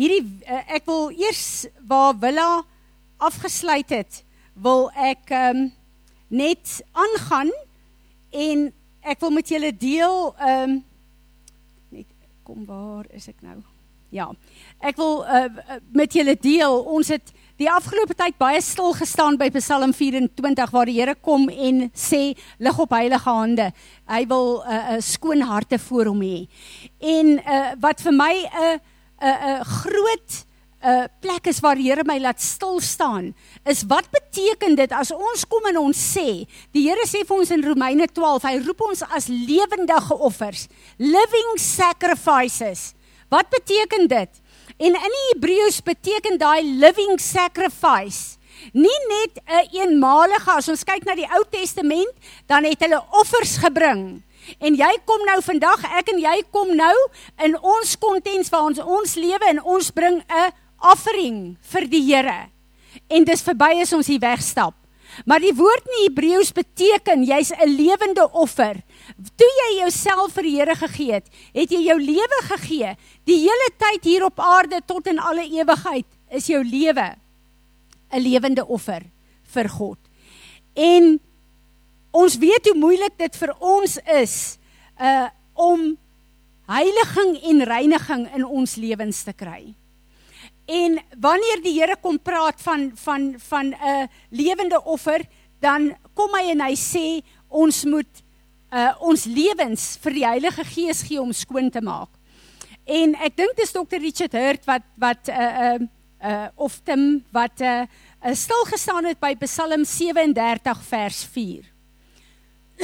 hierdie 0.00 0.22
uh, 0.48 0.62
ek 0.76 0.86
wil 0.88 1.10
eers 1.12 1.66
waar 1.84 2.16
Willa 2.20 2.62
afgesluit 3.20 3.92
het, 3.92 4.22
wil 4.56 4.88
ek 4.96 5.28
ehm 5.28 5.66
um, 5.66 5.68
net 6.30 6.76
aangaan 6.94 7.48
en 8.30 8.68
ek 9.02 9.18
wil 9.18 9.32
met 9.34 9.50
julle 9.50 9.72
deel 9.74 10.30
ehm 10.38 10.70
um, 10.70 10.78
net 11.90 12.06
kom 12.46 12.64
waar 12.68 13.08
is 13.10 13.28
ek 13.28 13.42
nou? 13.42 13.58
Ja. 14.10 14.26
Ek 14.82 14.96
wil 14.98 15.20
uh, 15.22 15.46
met 15.94 16.14
julle 16.14 16.34
deel. 16.34 16.72
Ons 16.90 17.12
het 17.14 17.30
die 17.60 17.68
afgelope 17.70 18.16
tyd 18.18 18.34
baie 18.40 18.58
stil 18.64 18.90
gestaan 18.98 19.36
by 19.38 19.50
Psalm 19.54 19.92
24 19.94 20.72
waar 20.74 20.90
die 20.90 20.96
Here 20.98 21.14
kom 21.14 21.46
en 21.50 21.84
sê 21.94 22.32
lig 22.58 22.78
op 22.82 22.94
heilige 22.96 23.30
hande. 23.30 23.68
Hy 24.10 24.22
wil 24.26 24.62
'n 24.62 24.66
uh, 24.66 24.94
uh, 24.96 25.00
skoon 25.00 25.44
harte 25.46 25.78
voor 25.78 26.10
hom 26.10 26.22
hê. 26.26 26.48
En 26.98 27.38
uh, 27.38 27.70
wat 27.78 28.02
vir 28.02 28.14
my 28.14 28.34
'n 28.34 28.64
uh, 28.64 28.78
'n 29.20 29.26
uh, 29.26 29.32
'n 29.32 29.60
uh, 29.60 29.64
groot 29.64 30.30
'n 30.82 30.88
uh, 30.88 31.04
plek 31.20 31.46
is 31.46 31.60
waar 31.60 31.76
die 31.76 31.90
Here 31.90 32.04
my 32.04 32.18
laat 32.18 32.40
stil 32.40 32.80
staan, 32.80 33.34
is 33.64 33.84
wat 33.86 34.08
beteken 34.10 34.74
dit 34.74 34.92
as 34.92 35.10
ons 35.12 35.44
kom 35.44 35.66
en 35.68 35.76
ons 35.76 35.96
sê, 36.16 36.46
die 36.72 36.88
Here 36.88 37.04
sê 37.06 37.20
vir 37.26 37.36
ons 37.36 37.50
in 37.50 37.64
Romeine 37.64 38.06
12, 38.06 38.42
hy 38.42 38.56
roep 38.64 38.80
ons 38.80 39.02
as 39.02 39.28
lewendige 39.28 40.16
offers, 40.16 40.68
living 40.96 41.58
sacrifices. 41.58 42.94
Wat 43.28 43.48
beteken 43.52 44.08
dit? 44.08 44.30
En 44.80 44.96
in 44.96 45.16
die 45.16 45.28
Hebreëus 45.34 45.82
beteken 45.84 46.38
daai 46.40 46.64
living 46.80 47.20
sacrifice 47.20 48.40
nie 48.72 49.00
net 49.08 49.40
'n 49.44 49.52
een 49.52 49.68
eenmalige 49.80 50.50
as 50.50 50.68
ons 50.68 50.84
kyk 50.84 51.04
na 51.04 51.14
die 51.14 51.28
Ou 51.28 51.44
Testament, 51.50 52.12
dan 52.46 52.64
het 52.64 52.80
hulle 52.80 53.02
offers 53.10 53.56
gebring. 53.56 54.22
En 54.58 54.74
jy 54.74 54.90
kom 55.04 55.24
nou 55.24 55.38
vandag, 55.42 55.84
ek 55.98 56.08
en 56.14 56.18
jy 56.18 56.42
kom 56.50 56.74
nou 56.76 56.94
in 57.44 57.56
ons 57.60 57.96
kontens 57.98 58.50
waar 58.50 58.70
ons 58.70 58.78
ons 58.78 59.14
lewe 59.14 59.48
en 59.48 59.62
ons 59.62 59.90
bring 59.90 60.22
'n 60.22 60.52
offering 60.80 61.56
vir 61.60 61.88
die 61.88 62.02
Here. 62.02 62.50
En 63.08 63.24
dis 63.24 63.42
verby 63.42 63.80
as 63.80 63.92
ons 63.92 64.06
hier 64.06 64.20
wegstap. 64.20 64.74
Maar 65.26 65.42
die 65.42 65.54
woord 65.54 65.86
in 65.90 66.04
Hebreëus 66.04 66.52
beteken 66.54 67.24
jy's 67.26 67.52
'n 67.52 67.68
lewende 67.68 68.30
offer. 68.32 68.82
Toe 69.36 69.50
jy 69.60 69.80
jouself 69.80 70.32
vir 70.32 70.42
die 70.42 70.56
Here 70.56 70.74
gegee 70.74 71.12
het, 71.12 71.26
het 71.54 71.70
jy 71.70 71.82
jou 71.82 71.98
lewe 71.98 72.40
gegee. 72.42 72.96
Die 73.24 73.40
hele 73.42 73.70
tyd 73.76 74.04
hier 74.04 74.24
op 74.24 74.40
aarde 74.40 74.80
tot 74.86 75.06
in 75.06 75.18
alle 75.18 75.44
ewigheid 75.44 76.06
is 76.30 76.46
jou 76.46 76.62
lewe 76.64 77.16
'n 78.12 78.20
lewende 78.20 78.66
offer 78.66 79.02
vir 79.42 79.68
God. 79.68 79.98
En 80.74 81.20
ons 82.10 82.38
weet 82.38 82.70
hoe 82.70 82.78
moeilik 82.78 83.18
dit 83.18 83.36
vir 83.42 83.54
ons 83.58 83.98
is 84.20 84.36
uh 85.00 85.28
om 85.60 85.98
heiliging 86.70 87.34
en 87.50 87.64
reiniging 87.68 88.22
in 88.38 88.44
ons 88.46 88.76
lewens 88.80 89.18
te 89.26 89.32
kry. 89.36 89.74
En 90.70 90.96
wanneer 91.20 91.60
die 91.60 91.74
Here 91.74 91.96
kom 92.00 92.16
praat 92.22 92.62
van 92.62 92.92
van 92.96 93.34
van 93.38 93.66
'n 93.66 93.74
uh, 93.74 94.06
lewende 94.30 94.84
offer, 94.84 95.20
dan 95.60 95.96
kom 96.14 96.32
hy 96.34 96.50
en 96.50 96.60
hy 96.60 96.74
sê 96.74 97.20
ons 97.48 97.84
moet 97.84 98.22
uh 98.72 98.94
ons 99.00 99.24
lewens 99.24 99.98
vir 100.02 100.12
die 100.12 100.26
Heilige 100.26 100.64
Gees 100.64 101.02
gee 101.02 101.20
om 101.20 101.32
skoon 101.32 101.70
te 101.70 101.82
maak. 101.82 102.08
En 102.86 103.14
ek 103.14 103.36
dink 103.36 103.56
dis 103.56 103.72
Dr 103.72 103.98
Richard 103.98 104.32
Hurt 104.32 104.64
wat 104.66 104.86
wat 104.96 105.28
uh 105.28 105.34
uh, 105.66 105.80
uh 106.24 106.48
of 106.56 106.80
Tim 106.84 107.24
wat 107.32 107.60
uh, 107.60 107.82
uh 108.24 108.34
stil 108.34 108.64
gestaan 108.70 109.04
het 109.04 109.20
by 109.20 109.34
Psalm 109.44 109.84
37 109.84 110.82
vers 110.82 111.24
4. 111.24 111.69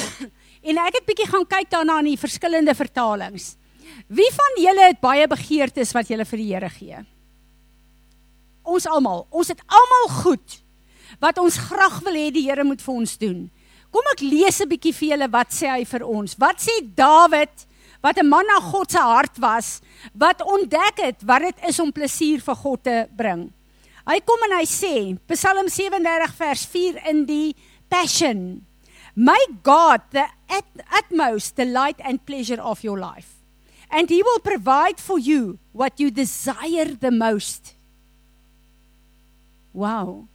en 0.69 0.81
ek 0.87 1.01
het 1.01 1.07
bietjie 1.09 1.29
gaan 1.31 1.47
kyk 1.49 1.71
daarna 1.71 1.99
in 2.03 2.13
die 2.13 2.21
verskillende 2.21 2.75
vertalings. 2.75 3.55
Wie 4.09 4.29
van 4.35 4.61
julle 4.61 4.89
het 4.91 5.01
baie 5.01 5.27
begeertes 5.31 5.93
wat 5.95 6.11
julle 6.11 6.27
vir 6.27 6.43
die 6.43 6.49
Here 6.53 6.71
gee? 6.71 7.03
Ons 8.67 8.87
almal. 8.91 9.27
Ons 9.31 9.53
het 9.55 9.63
almal 9.67 10.09
goed 10.23 10.63
wat 11.23 11.39
ons 11.39 11.55
graag 11.69 12.01
wil 12.05 12.19
hê 12.19 12.31
die 12.35 12.49
Here 12.49 12.65
moet 12.67 12.83
vir 12.83 12.95
ons 12.95 13.15
doen. 13.21 13.47
Kom 13.95 14.13
ek 14.13 14.21
lees 14.21 14.61
'n 14.61 14.69
bietjie 14.69 14.93
vir 14.93 15.09
julle 15.13 15.29
wat 15.31 15.51
sê 15.55 15.71
hy 15.71 15.85
vir 15.85 16.03
ons. 16.03 16.35
Wat 16.39 16.59
sê 16.61 16.83
Dawid 16.83 17.67
wat 18.03 18.19
'n 18.19 18.29
man 18.29 18.47
na 18.47 18.61
God 18.61 18.91
se 18.91 18.99
hart 18.99 19.39
was, 19.39 19.81
wat 20.13 20.43
ontdek 20.43 20.97
het 20.97 21.23
wat 21.25 21.43
dit 21.43 21.59
is 21.69 21.81
om 21.81 21.93
plesier 21.93 22.41
vir 22.41 22.55
God 22.55 22.83
te 22.83 23.09
bring. 23.17 23.53
Hy 24.07 24.21
kom 24.21 24.39
en 24.47 24.59
hy 24.59 24.65
sê, 24.65 25.19
Psalm 25.27 25.69
37 25.69 26.35
vers 26.35 26.67
4 26.67 27.09
in 27.11 27.25
die 27.27 27.57
Passion. 27.89 28.67
My 29.17 29.41
God, 29.63 30.03
the 30.13 30.29
utmost 30.93 31.57
delight 31.57 31.97
and 32.05 32.25
pleasure 32.25 32.61
of 32.61 32.85
your 32.85 32.99
life. 32.99 33.41
And 33.91 34.11
he 34.11 34.23
will 34.23 34.41
provide 34.41 35.01
for 35.01 35.19
you 35.19 35.59
what 35.73 35.99
you 35.99 36.11
desire 36.11 36.93
the 36.93 37.11
most. 37.11 37.75
Wow. 39.73 40.29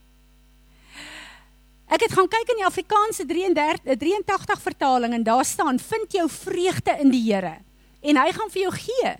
Ek 1.92 2.06
het 2.06 2.14
gaan 2.16 2.30
kyk 2.30 2.50
in 2.54 2.62
die 2.62 2.66
Afrikaanse 2.66 3.26
33 3.28 3.98
83 4.00 4.60
vertaling 4.64 5.14
en 5.14 5.24
daar 5.26 5.44
staan 5.44 5.78
vind 5.78 6.14
jou 6.16 6.24
vreugde 6.30 6.94
in 7.04 7.12
die 7.12 7.20
Here 7.26 7.58
en 8.02 8.18
hy 8.18 8.30
gaan 8.34 8.50
vir 8.50 8.62
jou 8.64 8.72
gee 8.80 9.10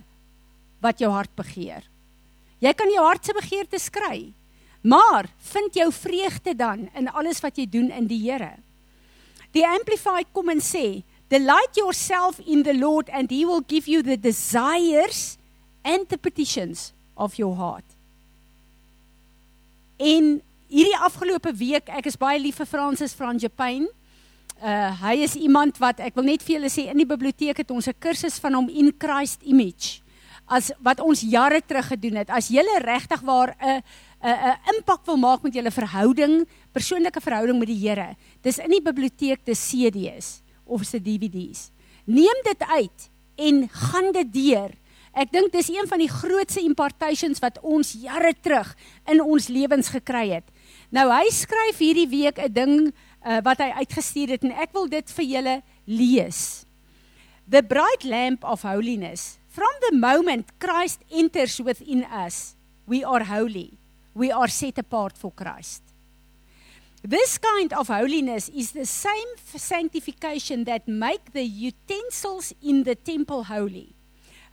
wat 0.83 0.99
jou 0.99 1.11
hart 1.13 1.31
begeer. 1.37 1.85
Jy 2.63 2.73
kan 2.75 2.89
jou 2.91 3.03
hart 3.05 3.23
se 3.23 3.35
begeertes 3.35 3.87
kry. 3.93 4.33
Maar 4.83 5.29
vind 5.53 5.77
jou 5.79 5.87
vreugde 5.95 6.55
dan 6.59 6.89
in 6.97 7.07
alles 7.07 7.39
wat 7.43 7.55
jy 7.55 7.67
doen 7.69 7.91
in 7.93 8.09
die 8.09 8.19
Here. 8.25 8.57
Die 9.53 9.65
amplified 9.65 10.31
kom 10.33 10.49
en 10.49 10.61
sê, 10.61 11.03
"Delight 11.29 11.75
yourself 11.75 12.39
in 12.39 12.63
the 12.63 12.73
Lord 12.73 13.09
and 13.09 13.29
he 13.29 13.45
will 13.45 13.63
give 13.67 13.87
you 13.87 14.01
the 14.01 14.17
desires 14.17 15.37
and 15.83 16.09
the 16.09 16.17
petitions 16.17 16.93
of 17.15 17.35
your 17.35 17.55
heart." 17.55 17.85
En 19.97 20.41
hierdie 20.67 20.97
afgelope 20.97 21.53
week, 21.53 21.89
ek 21.89 22.05
is 22.05 22.17
baie 22.17 22.39
lief 22.39 22.55
vir 22.55 22.65
Francis 22.65 23.13
Franjepain. 23.13 23.87
Uh 24.63 24.91
hy 25.01 25.15
is 25.23 25.35
iemand 25.35 25.77
wat 25.77 25.99
ek 25.99 26.15
wil 26.15 26.23
net 26.23 26.43
vir 26.43 26.57
julle 26.57 26.71
sê 26.71 26.87
in 26.89 26.97
die 26.97 27.09
biblioteek 27.09 27.57
het 27.57 27.71
ons 27.71 27.87
'n 27.87 27.99
kursus 27.99 28.39
van 28.39 28.53
hom 28.53 28.69
in 28.69 28.93
Christ 28.97 29.41
Image 29.43 30.03
as 30.47 30.71
wat 30.83 30.99
ons 30.99 31.21
jare 31.21 31.61
terug 31.65 31.87
gedoen 31.87 32.19
het. 32.21 32.29
As 32.29 32.49
jy 32.51 32.63
regtig 32.83 33.21
waar 33.21 33.55
'n 33.59 33.83
'n 34.23 34.55
'n 34.55 34.75
impak 34.75 35.05
wil 35.05 35.17
maak 35.17 35.41
met 35.43 35.53
julle 35.53 35.71
verhouding, 35.71 36.47
persoonlike 36.71 37.21
verhouding 37.21 37.59
met 37.59 37.67
die 37.67 37.81
Here. 37.83 38.15
Dis 38.41 38.57
in 38.57 38.71
die 38.71 38.81
biblioteek 38.81 39.43
te 39.43 39.51
CD's 39.51 40.41
of 40.63 40.83
se 40.83 41.01
DVD's. 41.01 41.71
Neem 42.05 42.39
dit 42.43 42.63
uit 42.63 43.09
en 43.35 43.69
gaan 43.69 44.11
dit 44.11 44.33
deur. 44.33 44.71
Ek 45.13 45.29
dink 45.31 45.51
dis 45.51 45.69
een 45.69 45.87
van 45.87 45.99
die 45.99 46.09
grootste 46.09 46.61
impartations 46.63 47.39
wat 47.39 47.59
ons 47.61 47.93
jare 48.01 48.33
terug 48.41 48.71
in 49.11 49.21
ons 49.21 49.47
lewens 49.47 49.91
gekry 49.93 50.29
het. 50.29 50.47
Nou 50.89 51.05
hy 51.11 51.29
skryf 51.29 51.77
hierdie 51.77 52.07
week 52.07 52.39
'n 52.39 52.53
ding 52.53 52.93
uh, 53.25 53.39
wat 53.43 53.59
hy 53.59 53.69
uitgestuur 53.83 54.29
het 54.29 54.43
en 54.43 54.51
ek 54.51 54.73
wil 54.73 54.87
dit 54.87 55.11
vir 55.11 55.25
julle 55.25 55.61
lees. 55.85 56.65
The 57.49 57.61
bright 57.61 58.03
lamp 58.03 58.43
of 58.43 58.63
holiness. 58.63 59.37
From 59.49 59.73
the 59.89 59.95
moment 59.95 60.49
Christ 60.59 61.03
enters 61.11 61.59
within 61.59 62.05
us, 62.25 62.55
we 62.87 63.05
are 63.05 63.23
holy. 63.23 63.82
We 64.13 64.31
are 64.31 64.47
set 64.47 64.77
apart 64.77 65.17
for 65.17 65.31
Christ. 65.31 65.81
This 67.03 67.37
kind 67.37 67.73
of 67.73 67.87
holiness 67.89 68.47
is 68.49 68.71
the 68.71 68.85
same 68.85 69.27
sanctification 69.45 70.63
that 70.63 70.87
make 70.87 71.33
the 71.33 71.43
utensils 71.43 72.53
in 72.61 72.83
the 72.83 72.95
temple 72.95 73.43
holy. 73.43 73.93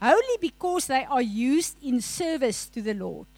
Holy 0.02 0.36
because 0.40 0.86
they 0.86 1.04
are 1.04 1.22
used 1.22 1.76
in 1.82 2.00
service 2.00 2.66
to 2.70 2.82
the 2.82 2.94
Lord. 2.94 3.28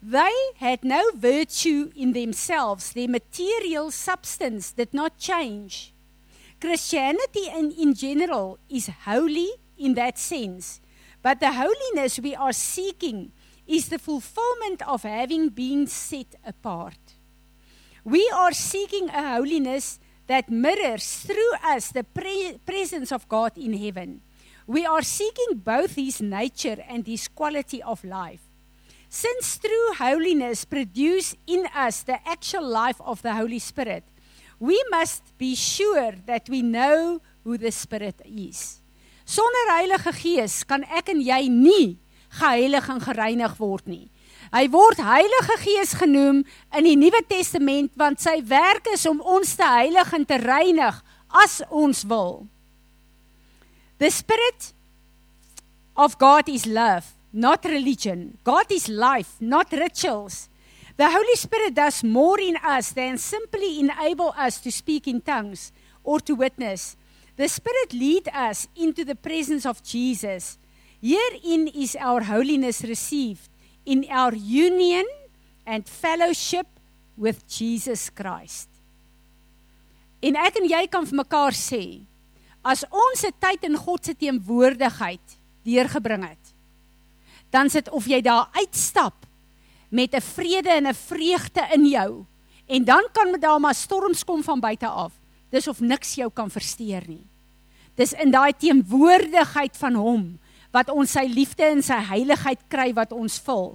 They 0.00 0.32
had 0.56 0.84
no 0.84 1.10
virtue 1.16 1.90
in 1.96 2.12
themselves, 2.12 2.92
their 2.92 3.08
material 3.08 3.90
substance 3.90 4.70
did 4.70 4.94
not 4.94 5.18
change. 5.18 5.92
Christianity 6.60 7.48
in, 7.48 7.72
in 7.72 7.94
general 7.94 8.58
is 8.68 8.88
holy 9.04 9.50
in 9.76 9.94
that 9.94 10.18
sense, 10.18 10.80
but 11.22 11.40
the 11.40 11.52
holiness 11.52 12.20
we 12.20 12.36
are 12.36 12.52
seeking 12.52 13.32
is 13.68 13.88
the 13.88 13.98
fulfillment 13.98 14.82
of 14.88 15.02
having 15.02 15.50
been 15.50 15.86
set 15.86 16.34
apart. 16.44 16.98
We 18.02 18.28
are 18.34 18.52
seeking 18.52 19.10
a 19.10 19.36
holiness 19.36 20.00
that 20.26 20.50
mirrors 20.50 21.20
through 21.20 21.52
us 21.62 21.92
the 21.92 22.04
pre- 22.04 22.58
presence 22.64 23.12
of 23.12 23.28
God 23.28 23.56
in 23.56 23.74
heaven. 23.74 24.22
We 24.66 24.86
are 24.86 25.02
seeking 25.02 25.58
both 25.58 25.96
His 25.96 26.20
nature 26.20 26.82
and 26.88 27.06
His 27.06 27.28
quality 27.28 27.82
of 27.82 28.02
life. 28.04 28.40
Since 29.08 29.58
true 29.58 29.94
holiness 29.96 30.64
produce 30.64 31.34
in 31.46 31.66
us 31.74 32.02
the 32.02 32.20
actual 32.28 32.66
life 32.66 33.00
of 33.00 33.22
the 33.22 33.34
Holy 33.34 33.58
Spirit, 33.58 34.04
we 34.60 34.82
must 34.90 35.36
be 35.38 35.54
sure 35.54 36.12
that 36.26 36.48
we 36.48 36.62
know 36.62 37.20
who 37.44 37.56
the 37.56 37.72
Spirit 37.72 38.20
is. 38.24 38.80
Sonder 39.24 39.68
Heilige 39.76 40.12
Gees 40.16 40.64
kan 40.64 40.84
ek 40.88 41.10
en 41.12 41.20
jy 41.20 41.48
nie 41.52 41.96
geheilig 42.40 42.88
en 42.88 43.00
gereinig 43.00 43.56
word 43.58 43.86
nie. 43.88 44.06
Hy 44.52 44.64
word 44.72 45.00
Heilige 45.04 45.58
Gees 45.60 45.92
genoem 45.98 46.44
in 46.76 46.86
die 46.86 46.96
Nuwe 46.96 47.20
Testament 47.28 47.92
want 48.00 48.20
sy 48.20 48.38
werk 48.48 48.88
is 48.94 49.04
om 49.08 49.20
ons 49.20 49.56
te 49.58 49.66
heilig 49.66 50.12
en 50.16 50.24
te 50.24 50.38
reinig 50.40 51.02
as 51.28 51.60
ons 51.68 52.04
wil. 52.08 52.46
The 53.98 54.10
Spirit 54.14 54.72
of 55.98 56.16
God 56.18 56.48
is 56.48 56.64
love 56.64 57.18
not 57.32 57.64
religion. 57.64 58.38
God 58.44 58.70
is 58.70 58.88
life, 58.88 59.36
not 59.40 59.72
rituals. 59.72 60.48
The 60.96 61.08
Holy 61.10 61.36
Spirit 61.36 61.74
does 61.74 62.02
more 62.02 62.40
in 62.40 62.56
us 62.56 62.92
than 62.92 63.18
simply 63.18 63.80
enable 63.80 64.34
us 64.36 64.58
to 64.60 64.72
speak 64.72 65.06
in 65.06 65.20
tongues 65.20 65.72
or 66.02 66.20
to 66.20 66.34
witness. 66.34 66.96
The 67.36 67.48
Spirit 67.48 67.92
lead 67.92 68.28
us 68.28 68.66
into 68.74 69.04
the 69.04 69.14
presence 69.14 69.64
of 69.64 69.82
Jesus. 69.82 70.58
Herein 71.00 71.68
is 71.74 71.96
our 71.96 72.24
holiness 72.24 72.82
received 72.82 73.50
in 73.84 74.04
our 74.10 74.34
union 74.34 75.06
and 75.66 75.88
fellowship 75.88 76.66
with 77.16 77.46
Jesus 77.46 78.10
Christ. 78.10 78.68
En 80.22 80.34
ek 80.34 80.58
en 80.58 80.66
jy 80.66 80.82
kan 80.90 81.06
vir 81.06 81.20
mekaar 81.20 81.54
sê, 81.54 82.02
as 82.64 82.82
ons 82.90 83.24
'n 83.24 83.32
tyd 83.38 83.64
in 83.64 83.76
God 83.76 84.04
se 84.04 84.14
teenwoordigheid 84.14 85.38
deurgebring 85.62 86.26
het, 86.26 86.54
dan 87.50 87.70
sit 87.70 87.88
of 87.90 88.06
jy 88.06 88.20
daar 88.20 88.50
uitstap 88.52 89.26
met 89.90 90.14
'n 90.14 90.20
vrede 90.20 90.70
en 90.70 90.86
'n 90.86 90.94
vreugde 90.94 91.62
in 91.74 91.86
jou 91.86 92.26
en 92.66 92.84
dan 92.84 93.04
kan 93.12 93.30
met 93.30 93.40
daar 93.40 93.60
maar 93.60 93.74
storms 93.74 94.24
kom 94.24 94.42
van 94.42 94.60
buite 94.60 94.86
af. 94.86 95.12
Dis 95.50 95.68
of 95.68 95.80
niks 95.80 96.14
jou 96.14 96.30
kan 96.30 96.50
versteur 96.50 97.02
nie. 97.08 97.26
Dis 97.94 98.12
in 98.12 98.30
daai 98.30 98.52
teenwoordigheid 98.52 99.76
van 99.76 99.94
hom 99.94 100.38
wat 100.78 100.92
ons 100.94 101.10
sy 101.18 101.26
liefde 101.26 101.66
en 101.66 101.82
sy 101.82 101.98
heiligheid 102.12 102.62
kry 102.70 102.92
wat 102.94 103.12
ons 103.16 103.40
vul. 103.46 103.74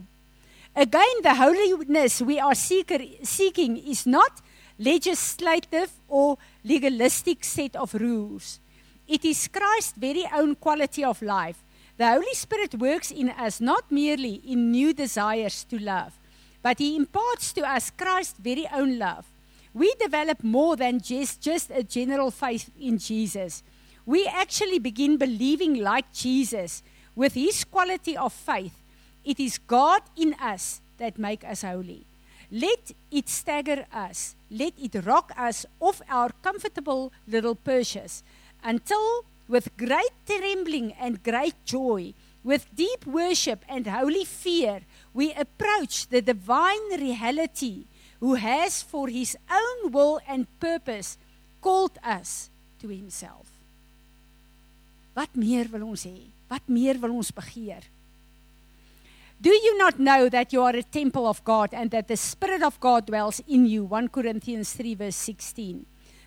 Again 0.73 1.21
the 1.21 1.35
holiness 1.35 2.21
we 2.23 2.39
are 2.39 2.55
seeker, 2.55 3.03
seeking 3.21 3.75
is 3.77 4.07
not 4.07 4.39
legislative 4.79 5.91
or 6.07 6.39
legalistic 6.63 7.43
set 7.43 7.75
of 7.75 7.93
rules. 7.99 8.57
It 9.05 9.27
is 9.27 9.49
Christ's 9.51 9.99
very 9.99 10.23
own 10.31 10.55
quality 10.55 11.03
of 11.03 11.21
life 11.21 11.59
The 11.95 12.07
Holy 12.07 12.33
Spirit 12.33 12.73
works 12.79 13.11
in 13.11 13.29
us 13.29 13.61
not 13.61 13.91
merely 13.91 14.41
in 14.47 14.71
new 14.71 14.93
desires 14.93 15.63
to 15.65 15.77
love, 15.77 16.17
but 16.63 16.79
He 16.79 16.95
imparts 16.95 17.53
to 17.53 17.61
us 17.61 17.91
Christ's 17.91 18.39
very 18.39 18.67
own 18.73 18.97
love. 18.97 19.27
We 19.75 19.93
develop 19.99 20.43
more 20.43 20.75
than 20.75 20.99
just, 20.99 21.41
just 21.41 21.69
a 21.69 21.83
general 21.83 22.31
faith 22.31 22.71
in 22.79 22.97
Jesus. 22.97 23.61
We 24.07 24.25
actually 24.25 24.79
begin 24.79 25.17
believing 25.17 25.75
like 25.75 26.11
Jesus 26.11 26.81
with 27.15 27.33
His 27.33 27.63
quality 27.63 28.17
of 28.17 28.33
faith. 28.33 28.73
It 29.23 29.39
is 29.39 29.57
God 29.57 30.01
in 30.17 30.33
us 30.35 30.81
that 30.97 31.17
make 31.17 31.43
us 31.43 31.61
holy. 31.61 32.05
Let 32.51 32.91
it 33.11 33.29
stagger 33.29 33.85
us. 33.91 34.35
Let 34.51 34.73
it 34.77 35.05
rock 35.05 35.31
us 35.37 35.65
off 35.79 36.01
our 36.09 36.29
comfortable 36.41 37.11
little 37.27 37.55
perches 37.55 38.23
until 38.63 39.25
with 39.47 39.75
great 39.77 40.13
trembling 40.25 40.93
and 40.93 41.23
great 41.23 41.55
joy, 41.65 42.13
with 42.43 42.67
deep 42.75 43.05
worship 43.05 43.63
and 43.67 43.87
holy 43.87 44.25
fear, 44.25 44.81
we 45.13 45.33
approach 45.33 46.07
the 46.07 46.21
divine 46.21 46.99
reality 46.99 47.85
who 48.19 48.35
has, 48.35 48.81
for 48.81 49.07
his 49.07 49.37
own 49.51 49.91
will 49.91 50.19
and 50.27 50.47
purpose, 50.59 51.17
called 51.61 51.97
us 52.03 52.49
to 52.79 52.87
himself. 52.87 53.47
Wat 55.15 55.29
meer 55.35 55.67
wil 55.71 55.83
ons 55.91 56.07
hê? 56.09 56.31
Wat 56.53 56.69
meer 56.69 56.99
wil 57.01 57.15
ons 57.17 57.31
begeer? 57.33 57.81
Do 59.41 59.49
you 59.49 59.73
not 59.77 59.99
know 59.99 60.29
that 60.29 60.53
you 60.53 60.61
are 60.61 60.75
a 60.75 60.83
temple 60.83 61.25
of 61.27 61.43
God 61.43 61.73
and 61.73 61.89
that 61.91 62.07
the 62.07 62.15
Spirit 62.15 62.61
of 62.63 62.79
God 62.79 63.07
dwells 63.07 63.41
in 63.47 63.65
you? 63.65 63.83
1 63.83 64.07
Corinthians 64.09 64.73
3, 64.73 64.93
verse 64.95 65.15
16. 65.15 65.85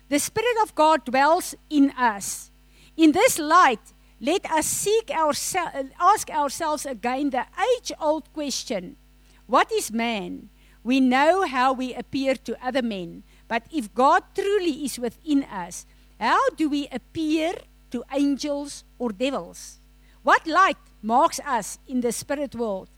The 0.09 0.19
Spirit 0.19 0.57
of 0.61 0.75
God 0.75 1.05
dwells 1.05 1.55
in 1.69 1.91
us. 1.91 2.51
In 2.95 3.13
this 3.13 3.39
light, 3.39 3.93
let 4.19 4.45
us 4.51 4.65
seek 4.65 5.09
ourselves, 5.11 5.89
ask 5.99 6.29
ourselves 6.29 6.85
again 6.85 7.29
the 7.29 7.45
age 7.71 7.91
old 7.99 8.31
question 8.33 8.97
What 9.47 9.71
is 9.71 9.91
man? 9.91 10.49
We 10.83 10.99
know 10.99 11.47
how 11.47 11.73
we 11.73 11.93
appear 11.93 12.35
to 12.35 12.65
other 12.65 12.81
men, 12.81 13.23
but 13.47 13.63
if 13.71 13.93
God 13.93 14.23
truly 14.35 14.85
is 14.85 14.99
within 14.99 15.43
us, 15.43 15.85
how 16.19 16.49
do 16.51 16.69
we 16.69 16.87
appear 16.91 17.55
to 17.91 18.03
angels 18.13 18.83
or 18.99 19.11
devils? 19.11 19.79
What 20.27 20.45
light 20.45 20.75
marks 21.01 21.39
us 21.39 21.79
in 21.87 22.01
the 22.01 22.11
spirit 22.11 22.53
world? 22.53 22.89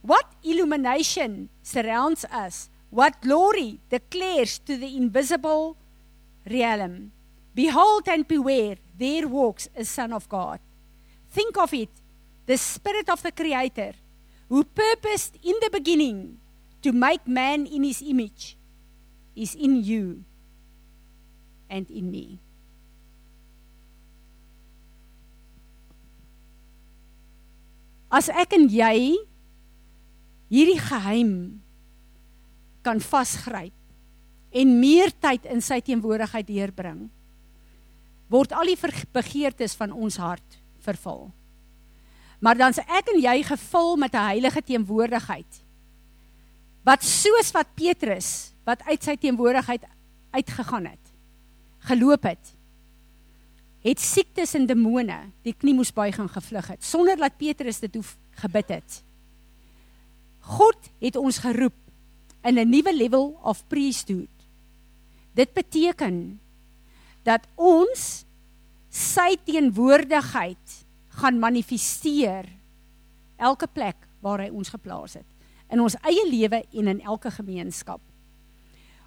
What 0.00 0.30
illumination 0.44 1.48
surrounds 1.60 2.24
us? 2.30 2.70
What 2.90 3.20
glory 3.20 3.80
declares 3.90 4.60
to 4.60 4.76
the 4.76 4.96
invisible 4.96 5.76
realm? 6.48 7.10
Behold 7.52 8.06
and 8.06 8.28
beware, 8.28 8.76
there 8.96 9.26
walks 9.26 9.68
a 9.74 9.84
Son 9.84 10.12
of 10.12 10.28
God. 10.28 10.60
Think 11.32 11.58
of 11.58 11.74
it 11.74 11.90
the 12.46 12.56
Spirit 12.56 13.10
of 13.10 13.24
the 13.24 13.32
Creator, 13.32 13.94
who 14.48 14.62
purposed 14.62 15.34
in 15.42 15.56
the 15.60 15.70
beginning 15.70 16.38
to 16.82 16.92
make 16.92 17.26
man 17.26 17.66
in 17.66 17.82
his 17.82 18.00
image, 18.06 18.56
is 19.34 19.56
in 19.56 19.82
you 19.82 20.22
and 21.68 21.90
in 21.90 22.08
me. 22.08 22.38
As 28.08 28.30
ek 28.32 28.54
en 28.56 28.64
jy 28.72 29.18
hierdie 30.48 30.80
geheim 30.80 31.32
kan 32.84 33.00
vasgryp 33.04 33.74
en 34.56 34.78
meer 34.80 35.12
tyd 35.20 35.44
in 35.52 35.60
sy 35.60 35.80
teenwoordigheid 35.84 36.48
deurbring, 36.48 37.08
word 38.32 38.52
al 38.56 38.68
die 38.68 38.78
begeertes 39.12 39.76
van 39.76 39.92
ons 39.92 40.16
hart 40.20 40.56
vervul. 40.84 41.28
Maar 42.40 42.56
dan's 42.56 42.80
ek 42.80 43.12
en 43.12 43.20
jy 43.20 43.42
gevul 43.44 43.96
met 43.96 44.14
'n 44.14 44.28
heilige 44.32 44.62
teenwoordigheid. 44.62 45.64
Wat 46.84 47.02
soos 47.02 47.52
wat 47.52 47.74
Petrus 47.74 48.54
wat 48.64 48.82
uit 48.88 49.02
sy 49.02 49.16
teenwoordigheid 49.16 49.84
uitgegaan 50.32 50.86
het, 50.86 51.04
geloop 51.78 52.22
het, 52.22 52.57
het 53.82 54.00
siektes 54.00 54.54
en 54.58 54.66
demone 54.66 55.16
die 55.46 55.54
knie 55.54 55.74
moes 55.74 55.92
buig 55.94 56.18
en 56.18 56.30
gevlug 56.30 56.72
het 56.74 56.84
sonder 56.84 57.16
dat 57.16 57.38
Petrus 57.38 57.80
dit 57.80 57.94
hoef 57.94 58.16
gebid 58.42 58.68
het. 58.68 59.02
God 60.48 60.90
het 61.02 61.16
ons 61.16 61.38
geroep 61.44 61.76
in 62.42 62.58
'n 62.58 62.70
nuwe 62.70 62.94
level 62.94 63.38
of 63.42 63.66
priesthood. 63.68 64.34
Dit 65.34 65.52
beteken 65.52 66.40
dat 67.22 67.46
ons 67.54 68.24
sy 68.88 69.36
teenwoordigheid 69.44 70.84
gaan 71.08 71.38
manifesteer 71.38 72.48
elke 73.36 73.66
plek 73.66 73.96
waar 74.20 74.40
hy 74.40 74.48
ons 74.50 74.68
geplaas 74.68 75.14
het 75.14 75.26
in 75.68 75.80
ons 75.80 75.96
eie 76.00 76.24
lewe 76.30 76.64
en 76.72 76.88
in 76.88 77.00
elke 77.00 77.30
gemeenskap. 77.30 78.00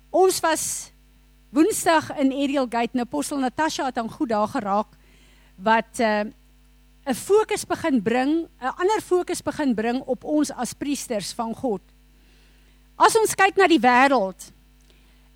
Ons 0.09 0.39
was 0.39 0.90
Woensdag 1.51 2.11
in 2.17 2.31
Ariel 2.31 2.67
Gate 2.69 2.95
nou 2.95 3.05
Apostel 3.05 3.39
Natasha 3.39 3.85
het 3.85 3.97
aan 3.97 4.11
goed 4.11 4.29
daar 4.29 4.47
geraak 4.47 4.95
wat 5.55 5.99
'n 5.99 6.33
uh, 7.07 7.13
fokus 7.13 7.65
begin 7.65 8.01
bring, 8.01 8.47
'n 8.59 8.73
ander 8.77 9.01
fokus 9.01 9.41
begin 9.41 9.75
bring 9.75 10.01
op 10.05 10.23
ons 10.23 10.51
as 10.51 10.73
priesters 10.73 11.33
van 11.33 11.55
God. 11.55 11.81
As 12.95 13.15
ons 13.15 13.35
kyk 13.35 13.55
na 13.55 13.67
die 13.67 13.79
wêreld, 13.79 14.51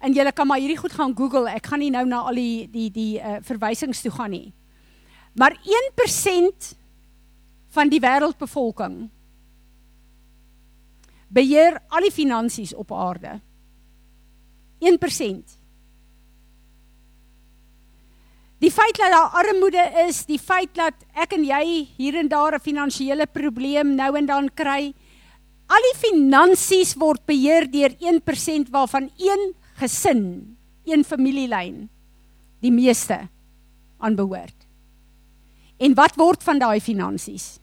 En 0.06 0.14
julle 0.14 0.32
kan 0.32 0.48
maar 0.48 0.62
hierdie 0.62 0.78
goed 0.78 0.94
gaan 0.94 1.16
Google. 1.18 1.50
Ek 1.50 1.66
gaan 1.66 1.82
nie 1.82 1.90
nou 1.90 2.06
na 2.06 2.22
al 2.30 2.38
die 2.38 2.68
die 2.70 2.90
die 2.94 3.18
uh, 3.18 3.40
verwysings 3.46 4.04
toe 4.06 4.12
gaan 4.14 4.36
nie. 4.36 4.54
Maar 5.34 5.56
1% 5.58 6.74
van 7.76 7.90
die 7.92 8.00
wêreldbevolking 8.00 9.10
beheer 11.36 11.82
al 11.90 12.06
die 12.06 12.14
finansies 12.14 12.72
op 12.78 12.94
aarde. 12.94 13.40
1%. 14.80 15.58
Die 18.64 18.72
feit 18.72 18.96
dat 18.98 19.12
daar 19.12 19.34
armoede 19.42 19.84
is, 20.08 20.24
die 20.26 20.40
feit 20.40 20.72
dat 20.78 20.94
ek 21.14 21.36
en 21.36 21.44
jy 21.44 21.88
hier 21.98 22.16
en 22.16 22.28
daar 22.28 22.56
'n 22.56 22.64
finansiële 22.64 23.28
probleem 23.28 23.96
nou 23.96 24.16
en 24.18 24.26
dan 24.26 24.50
kry, 24.54 24.94
al 25.68 25.84
die 25.92 26.00
finansies 26.00 26.94
word 26.96 27.26
beheer 27.26 27.72
deur 27.72 27.96
1% 28.00 28.70
waarvan 28.70 29.10
gesin, 29.76 30.56
een 30.86 31.04
familielyn 31.04 31.90
die 32.62 32.72
meeste 32.72 33.28
aanbehoort. 33.98 34.66
En 35.78 35.94
wat 35.94 36.16
word 36.16 36.44
van 36.44 36.60
daai 36.60 36.80
finansies? 36.80 37.60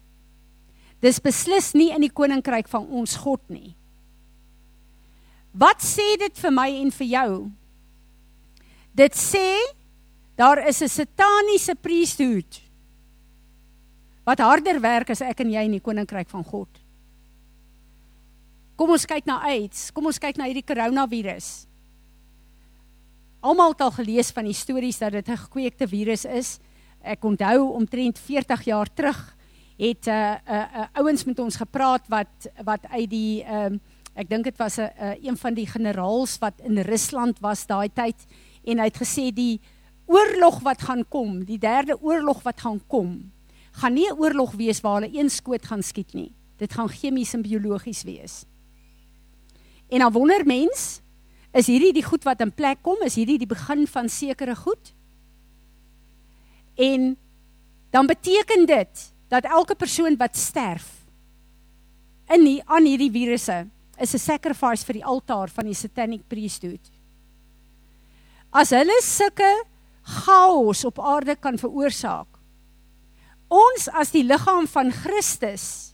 Dis 1.01 1.21
beslis 1.21 1.73
nie 1.75 1.91
in 1.91 2.05
die 2.05 2.13
koninkryk 2.13 2.69
van 2.69 2.87
ons 2.87 3.17
God 3.17 3.43
nie. 3.49 3.75
Wat 5.53 5.83
sê 5.85 6.15
dit 6.21 6.39
vir 6.39 6.53
my 6.55 6.69
en 6.81 6.93
vir 6.95 7.07
jou? 7.07 7.31
Dit 8.95 9.17
sê 9.19 9.59
daar 10.37 10.67
is 10.69 10.83
'n 10.83 10.89
sataniese 10.89 11.75
priesthood 11.75 12.61
wat 14.25 14.39
harder 14.39 14.81
werk 14.81 15.11
as 15.11 15.21
ek 15.21 15.41
en 15.41 15.51
jy 15.51 15.65
in 15.65 15.73
die 15.73 15.81
koninkryk 15.81 16.29
van 16.31 16.45
God. 16.45 16.69
Kom 18.77 18.91
ons 18.91 19.07
kyk 19.07 19.27
na 19.27 19.41
AIDS, 19.43 19.91
kom 19.91 20.07
ons 20.07 20.19
kyk 20.19 20.37
na 20.37 20.45
hierdie 20.45 20.67
koronavirus. 20.67 21.67
Almal 23.43 23.75
het 23.75 23.81
al 23.81 23.91
gelees 23.91 24.31
van 24.31 24.45
die 24.45 24.55
stories 24.55 24.99
dat 24.99 25.13
dit 25.13 25.29
'n 25.29 25.37
gekweekte 25.37 25.89
virus 25.89 26.25
is. 26.25 26.61
Ek 27.03 27.25
onthou 27.25 27.75
omtrent 27.75 28.19
40 28.19 28.65
jaar 28.65 28.87
terug 28.95 29.37
het 29.79 30.07
'n 30.07 30.11
uh, 30.11 30.37
'n 30.47 30.53
uh, 30.53 30.67
uh, 30.77 30.87
ouens 30.93 31.25
met 31.25 31.39
ons 31.39 31.57
gepraat 31.57 32.09
wat 32.09 32.51
wat 32.65 32.87
uit 32.87 33.11
die 33.11 33.43
ehm 33.43 33.75
uh, 33.75 33.79
ek 34.15 34.29
dink 34.29 34.45
dit 34.45 34.57
was 34.57 34.79
'n 34.79 34.91
uh, 35.01 35.25
een 35.25 35.37
van 35.37 35.55
die 35.55 35.67
generaals 35.67 36.39
wat 36.39 36.55
in 36.63 36.79
Rusland 36.79 37.41
was 37.41 37.67
daai 37.67 37.89
tyd 37.89 38.17
en 38.65 38.79
hy 38.79 38.85
het 38.85 39.03
gesê 39.03 39.33
die 39.35 39.61
oorlog 40.07 40.61
wat 40.61 40.83
gaan 40.83 41.05
kom, 41.09 41.45
die 41.45 41.59
derde 41.59 41.97
oorlog 42.01 42.43
wat 42.43 42.61
gaan 42.61 42.81
kom, 42.87 43.33
gaan 43.73 43.95
nie 43.95 44.09
'n 44.11 44.19
oorlog 44.19 44.53
wees 44.53 44.81
waar 44.81 45.01
hulle 45.01 45.19
een 45.19 45.31
skoot 45.31 45.67
gaan 45.67 45.83
skiet 45.83 46.15
nie. 46.15 46.33
Dit 46.57 46.73
gaan 46.73 46.89
chemies 46.89 47.35
en 47.35 47.43
biologies 47.43 48.03
wees. 48.03 48.45
En 49.89 49.99
dan 49.99 50.13
wonder 50.13 50.47
mens, 50.47 51.01
is 51.53 51.67
hierdie 51.67 51.93
die 51.93 52.05
goed 52.05 52.25
wat 52.25 52.41
in 52.41 52.53
plek 52.53 52.79
kom? 52.83 52.97
Is 53.05 53.15
hierdie 53.15 53.39
die 53.39 53.47
begin 53.47 53.87
van 53.87 54.09
sekere 54.09 54.57
goed? 54.57 54.95
En 56.75 57.17
dan 57.91 58.07
beteken 58.07 58.67
dit 58.67 59.13
dat 59.29 59.45
elke 59.45 59.75
persoon 59.75 60.17
wat 60.17 60.37
sterf 60.37 61.03
in 62.33 62.45
die 62.45 62.63
aan 62.65 62.87
hierdie 62.89 63.11
virusse 63.13 63.67
is 64.01 64.15
'n 64.15 64.19
sacrifice 64.19 64.85
vir 64.85 64.95
die 64.95 65.05
altaar 65.05 65.49
van 65.49 65.65
die 65.65 65.75
satanic 65.75 66.29
priesthood. 66.29 66.91
As 68.51 68.71
hulle 68.71 69.01
sulke 69.03 69.65
chaos 70.03 70.85
op 70.85 70.99
aarde 70.99 71.37
kan 71.37 71.59
veroorsaak. 71.59 72.27
Ons 73.53 73.89
as 73.93 74.11
die 74.15 74.25
liggaam 74.25 74.67
van 74.67 74.91
Christus 74.93 75.93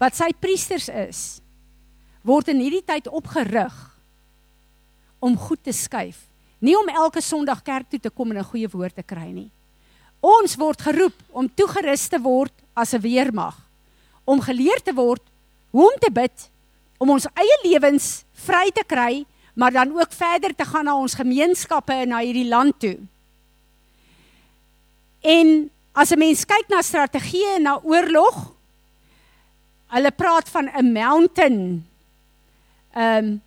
wat 0.00 0.16
sy 0.16 0.30
priesters 0.32 0.88
is, 0.88 1.20
word 2.24 2.48
in 2.48 2.62
hierdie 2.62 2.84
tyd 2.84 3.08
opgerig 3.12 3.74
om 5.20 5.36
goed 5.36 5.60
te 5.60 5.74
skuif, 5.76 6.22
nie 6.64 6.72
om 6.76 6.88
elke 6.88 7.20
Sondag 7.20 7.60
kerk 7.64 7.90
toe 7.92 8.00
te 8.00 8.10
kom 8.10 8.30
en 8.32 8.38
'n 8.38 8.50
goeie 8.52 8.68
woord 8.68 8.94
te 8.96 9.02
kry 9.02 9.28
nie. 9.32 9.50
Ons 10.20 10.56
word 10.56 10.80
geroep 10.80 11.16
om 11.32 11.48
toegerus 11.48 12.08
te 12.08 12.18
word 12.18 12.52
as 12.74 12.94
'n 12.94 13.00
weermag, 13.00 13.56
om 14.24 14.40
geleer 14.40 14.80
te 14.82 14.92
word 14.92 15.22
hoe 15.72 15.92
om 15.92 15.98
te 16.00 16.10
bid, 16.10 16.50
om 16.98 17.10
ons 17.10 17.26
eie 17.34 17.58
lewens 17.64 18.24
vry 18.32 18.70
te 18.70 18.84
kry 18.84 19.26
maar 19.60 19.72
dan 19.72 19.92
ook 19.92 20.12
verder 20.12 20.54
te 20.56 20.64
gaan 20.64 20.84
na 20.88 20.94
ons 20.96 21.14
gemeenskappe 21.14 21.92
en 21.92 22.08
na 22.14 22.22
hierdie 22.24 22.48
land 22.48 22.78
toe. 22.80 22.96
En 25.20 25.70
as 25.92 26.12
'n 26.12 26.18
mens 26.18 26.44
kyk 26.44 26.68
na 26.68 26.80
strategieë 26.82 27.58
na 27.60 27.80
oorlog, 27.82 28.54
hulle 29.86 30.10
praat 30.10 30.48
van 30.48 30.70
'n 30.72 30.92
mountain 30.92 31.86
um 32.96 33.42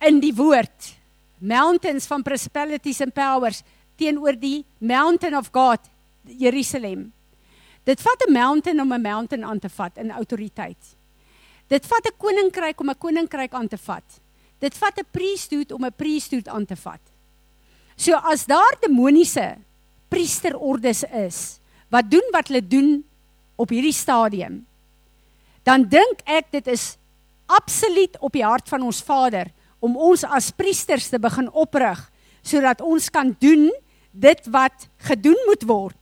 in 0.00 0.20
die 0.20 0.34
woord 0.34 0.96
mountains 1.38 2.06
van 2.06 2.22
principalities 2.22 3.00
and 3.00 3.12
powers 3.12 3.62
teenoor 3.96 4.38
die 4.38 4.64
mountain 4.78 5.36
of 5.36 5.48
God 5.52 5.80
Jerusalem. 6.22 7.12
Dit 7.84 8.00
vat 8.00 8.26
'n 8.26 8.32
mountain 8.32 8.80
om 8.80 8.92
'n 8.92 9.00
mountain 9.00 9.44
aan 9.44 9.58
te 9.58 9.68
vat 9.68 9.96
in 9.96 10.10
autoriteit. 10.10 10.96
Dit 11.66 11.86
vat 11.86 12.06
'n 12.06 12.16
koninkryk 12.16 12.80
om 12.80 12.90
'n 12.90 12.98
koninkryk 12.98 13.52
aan 13.52 13.68
te 13.68 13.78
vat. 13.78 14.23
Dit 14.64 14.76
vat 14.80 14.96
'n 14.98 15.10
priesthood 15.10 15.72
om 15.72 15.84
'n 15.84 15.92
priesthood 15.96 16.48
aan 16.48 16.64
te 16.64 16.76
vat. 16.76 17.00
So 17.96 18.14
as 18.14 18.46
daar 18.46 18.76
demoniese 18.80 19.56
priesterordes 20.08 21.04
is 21.04 21.60
wat 21.90 22.10
doen 22.10 22.28
wat 22.32 22.48
hulle 22.48 22.66
doen 22.66 23.04
op 23.56 23.68
hierdie 23.70 23.94
stadium, 23.94 24.66
dan 25.62 25.86
dink 25.88 26.24
ek 26.24 26.50
dit 26.50 26.66
is 26.66 26.96
absoluut 27.46 28.16
op 28.20 28.32
die 28.32 28.44
hart 28.44 28.68
van 28.68 28.82
ons 28.82 29.02
Vader 29.02 29.50
om 29.78 29.96
ons 29.96 30.24
as 30.24 30.50
priesters 30.50 31.08
te 31.08 31.20
begin 31.20 31.50
oprig 31.52 32.00
sodat 32.42 32.80
ons 32.80 33.10
kan 33.10 33.36
doen 33.40 33.70
dit 34.12 34.46
wat 34.52 34.88
gedoen 34.96 35.38
moet 35.46 35.62
word. 35.62 35.96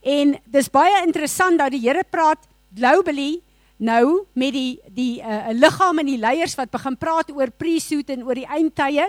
En 0.00 0.36
dis 0.46 0.70
baie 0.70 1.04
interessant 1.06 1.58
dat 1.58 1.72
die 1.72 1.80
Here 1.80 2.04
praat 2.04 2.44
globally 2.74 3.40
nou 3.78 4.26
met 4.34 4.52
die 4.52 4.78
die 4.94 5.22
uh, 5.22 5.50
liggaam 5.54 6.02
en 6.02 6.10
die 6.10 6.18
leiers 6.18 6.56
wat 6.58 6.70
begin 6.70 6.96
praat 6.98 7.30
oor 7.30 7.50
priesthood 7.50 8.10
en 8.10 8.24
oor 8.26 8.38
die 8.38 8.48
eindtye. 8.48 9.08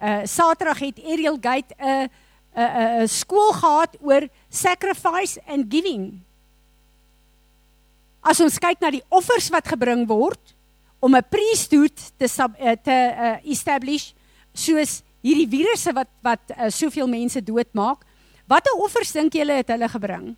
Uh 0.00 0.22
Saterdag 0.28 0.80
het 0.84 1.00
Ariel 1.04 1.38
Gate 1.40 1.74
'n 1.76 1.84
uh, 1.84 2.04
'n 2.04 2.60
uh, 2.60 3.00
'n 3.00 3.02
uh, 3.02 3.06
skool 3.08 3.52
gehad 3.52 3.96
oor 4.00 4.28
sacrifice 4.48 5.40
and 5.46 5.66
giving. 5.68 6.20
As 8.20 8.40
ons 8.40 8.58
kyk 8.58 8.80
na 8.80 8.90
die 8.90 9.04
offers 9.08 9.48
wat 9.48 9.68
gebring 9.68 10.06
word 10.06 10.54
om 11.00 11.16
'n 11.16 11.28
priesthood 11.28 11.96
te 12.16 12.26
uh, 12.26 12.76
te 12.76 12.96
uh, 12.96 13.36
establish 13.44 14.12
soos 14.52 15.02
hierdie 15.22 15.48
virusse 15.48 15.92
wat 15.92 16.08
wat 16.22 16.40
uh, 16.50 16.68
soveel 16.68 17.08
mense 17.08 17.40
doodmaak, 17.40 18.04
watter 18.46 18.74
offers 18.76 19.12
dink 19.12 19.32
julle 19.32 19.52
het 19.52 19.68
hulle 19.68 19.88
gebring? 19.88 20.36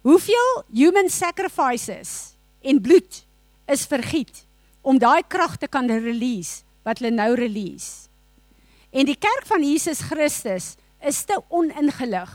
Hoeveel 0.00 0.62
human 0.72 1.10
sacrifices 1.12 2.34
en 2.60 2.80
bloed 2.80 3.24
is 3.68 3.86
vergiet 3.86 4.46
om 4.80 4.98
daai 4.98 5.22
krag 5.28 5.58
te 5.60 5.68
kan 5.68 5.88
release 5.90 6.62
wat 6.86 6.98
hulle 6.98 7.12
nou 7.12 7.34
release. 7.36 8.08
En 8.90 9.04
die 9.06 9.18
kerk 9.18 9.44
van 9.46 9.62
Jesus 9.62 10.00
Christus 10.08 10.74
is 11.04 11.20
te 11.24 11.36
oningelig. 11.48 12.30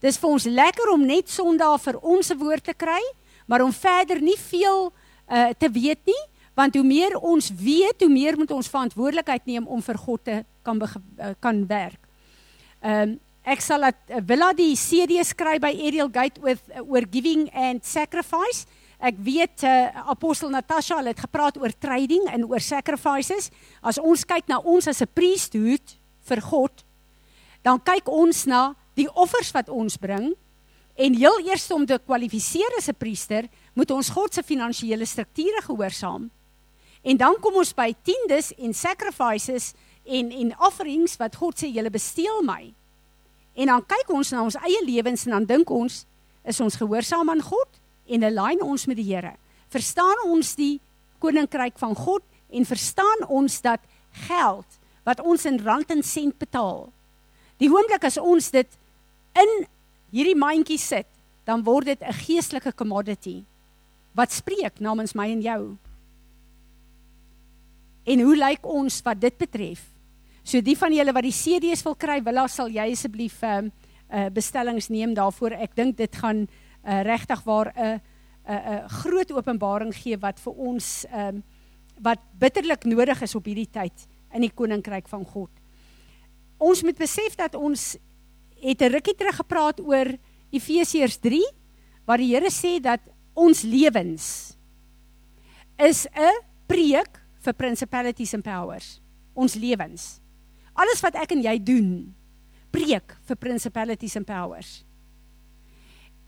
Dis 0.00 0.18
vir 0.18 0.32
ons 0.34 0.48
lekker 0.48 0.90
om 0.94 1.04
net 1.06 1.30
Sondag 1.30 1.82
vir 1.84 1.98
ons 2.00 2.26
se 2.26 2.36
woord 2.36 2.64
te 2.64 2.74
kry, 2.74 3.00
maar 3.46 3.62
om 3.62 3.74
verder 3.76 4.22
nie 4.24 4.38
veel 4.40 4.88
uh, 4.88 5.50
te 5.52 5.68
weet 5.70 6.00
nie, 6.08 6.22
want 6.58 6.74
hoe 6.76 6.84
meer 6.84 7.16
ons 7.20 7.50
weet, 7.60 8.00
hoe 8.00 8.12
meer 8.12 8.36
moet 8.40 8.50
ons 8.56 8.68
verantwoordelikheid 8.72 9.46
neem 9.48 9.68
om 9.68 9.84
vir 9.84 10.00
God 10.00 10.24
te 10.24 10.40
kan 10.64 10.80
uh, 10.80 11.34
kan 11.40 11.66
werk. 11.68 12.00
Ehm 12.80 13.12
um, 13.12 13.20
Ek 13.42 13.58
sal 13.58 13.82
dat 13.82 13.98
uh, 14.06 14.20
Willa 14.22 14.52
die 14.54 14.76
CD 14.78 15.18
skryf 15.26 15.58
by 15.62 15.72
Ariel 15.74 16.10
Gate 16.14 16.38
with 16.40 16.62
uh, 16.70 16.84
oor 16.86 17.02
giving 17.10 17.48
and 17.50 17.82
sacrifice. 17.82 18.68
Ek 19.02 19.16
weet 19.18 19.64
uh, 19.66 19.90
apostel 20.12 20.52
Natasha 20.54 21.00
het 21.02 21.24
gepraat 21.24 21.56
oor 21.58 21.72
trading 21.74 22.28
en 22.30 22.46
oor 22.46 22.62
sacrifices. 22.62 23.50
As 23.82 23.98
ons 23.98 24.22
kyk 24.22 24.46
na 24.46 24.60
ons 24.62 24.86
as 24.86 25.02
'n 25.02 25.10
priesthood 25.10 25.98
vir 26.22 26.40
God, 26.40 26.84
dan 27.66 27.82
kyk 27.82 28.06
ons 28.06 28.46
na 28.46 28.74
die 28.94 29.10
offers 29.10 29.50
wat 29.50 29.68
ons 29.68 29.96
bring 29.98 30.34
en 30.94 31.14
heel 31.14 31.38
eers 31.48 31.66
om 31.74 31.86
te 31.86 31.98
kwalifiseer 31.98 32.78
as 32.78 32.88
'n 32.88 32.94
priester, 32.94 33.48
moet 33.74 33.90
ons 33.90 34.10
God 34.10 34.34
se 34.34 34.42
finansiële 34.42 35.06
strukture 35.06 35.62
gehoorsaam. 35.66 36.30
En 37.02 37.16
dan 37.16 37.34
kom 37.40 37.54
ons 37.54 37.74
by 37.74 37.90
tiendes 38.04 38.52
en 38.54 38.72
sacrifices 38.74 39.74
en 40.06 40.30
en 40.30 40.54
offerings 40.60 41.16
wat 41.16 41.34
God 41.34 41.58
sê 41.58 41.66
julle 41.66 41.90
besteel 41.90 42.42
my. 42.42 42.74
En 43.54 43.66
dan 43.66 43.84
kyk 43.86 44.10
ons 44.14 44.32
na 44.32 44.42
ons 44.42 44.56
eie 44.64 44.80
lewens 44.86 45.26
en 45.26 45.36
dan 45.36 45.48
dink 45.48 45.70
ons 45.70 46.04
is 46.48 46.60
ons 46.60 46.78
gehoorsaam 46.80 47.30
aan 47.30 47.42
God 47.44 47.80
en 48.06 48.24
align 48.24 48.62
ons 48.64 48.86
met 48.86 48.96
die 48.98 49.06
Here. 49.06 49.34
Verstaan 49.72 50.24
ons 50.26 50.54
die 50.58 50.80
koninkryk 51.22 51.78
van 51.78 51.94
God 51.94 52.24
en 52.52 52.68
verstaan 52.68 53.26
ons 53.28 53.60
dat 53.64 53.80
geld 54.26 54.78
wat 55.06 55.20
ons 55.20 55.44
in 55.48 55.60
rand 55.62 55.90
en 55.90 56.02
sent 56.02 56.38
betaal. 56.38 56.88
Die 57.58 57.70
oomblik 57.70 58.04
as 58.04 58.18
ons 58.18 58.50
dit 58.50 58.68
in 59.38 59.52
hierdie 60.12 60.36
mandjie 60.38 60.80
sit, 60.80 61.08
dan 61.46 61.64
word 61.64 61.86
dit 61.86 62.02
'n 62.02 62.12
geestelike 62.12 62.72
commodity 62.72 63.44
wat 64.14 64.32
spreek 64.32 64.80
namens 64.80 65.14
my 65.14 65.30
en 65.30 65.40
jou. 65.40 65.76
En 68.04 68.20
hoe 68.20 68.36
lyk 68.36 68.66
ons 68.66 69.02
wat 69.02 69.20
dit 69.20 69.36
betref? 69.38 69.91
So 70.42 70.60
die 70.60 70.76
van 70.76 70.92
julle 70.92 71.12
wat 71.14 71.22
die 71.22 71.34
CD's 71.34 71.84
wil 71.86 71.94
kry, 71.94 72.20
wil 72.22 72.48
sal 72.48 72.68
jy 72.68 72.90
asseblief 72.92 73.42
ehm 73.42 73.70
uh, 73.70 73.70
uh, 74.12 74.28
bestellings 74.28 74.90
neem 74.92 75.14
daarvoor. 75.14 75.56
Ek 75.56 75.76
dink 75.76 75.96
dit 75.96 76.16
gaan 76.20 76.44
uh, 76.44 77.02
regtig 77.06 77.42
waar 77.44 77.72
'n 77.72 77.80
uh, 77.80 77.98
'n 78.42 78.50
uh, 78.50 78.72
uh, 78.72 78.88
groot 78.88 79.32
openbaring 79.32 79.94
gee 79.94 80.18
wat 80.18 80.40
vir 80.40 80.52
ons 80.52 81.06
ehm 81.06 81.36
uh, 81.36 81.42
wat 82.02 82.18
bitterlik 82.38 82.84
nodig 82.84 83.22
is 83.22 83.34
op 83.34 83.44
hierdie 83.46 83.70
tyd 83.70 84.08
in 84.34 84.40
die 84.40 84.50
koninkryk 84.50 85.08
van 85.08 85.24
God. 85.24 85.50
Ons 86.58 86.82
moet 86.82 86.98
besef 86.98 87.36
dat 87.36 87.54
ons 87.54 87.96
het 88.58 88.82
'n 88.82 88.90
rukkie 88.90 89.14
terug 89.14 89.36
gepraat 89.36 89.80
oor 89.80 90.18
Efesiërs 90.50 91.18
3 91.20 91.42
waar 92.04 92.18
die 92.18 92.34
Here 92.34 92.50
sê 92.50 92.80
dat 92.80 93.00
ons 93.34 93.62
lewens 93.62 94.56
is 95.78 96.06
'n 96.06 96.42
preek 96.66 97.22
vir 97.40 97.54
principalities 97.54 98.34
and 98.34 98.44
powers. 98.44 99.00
Ons 99.34 99.54
lewens 99.54 100.21
Alles 100.72 101.02
wat 101.04 101.16
ek 101.20 101.34
en 101.36 101.42
jy 101.44 101.56
doen, 101.60 101.88
preek 102.72 103.16
vir 103.28 103.36
principalities 103.36 104.16
and 104.16 104.26
powers. 104.26 104.80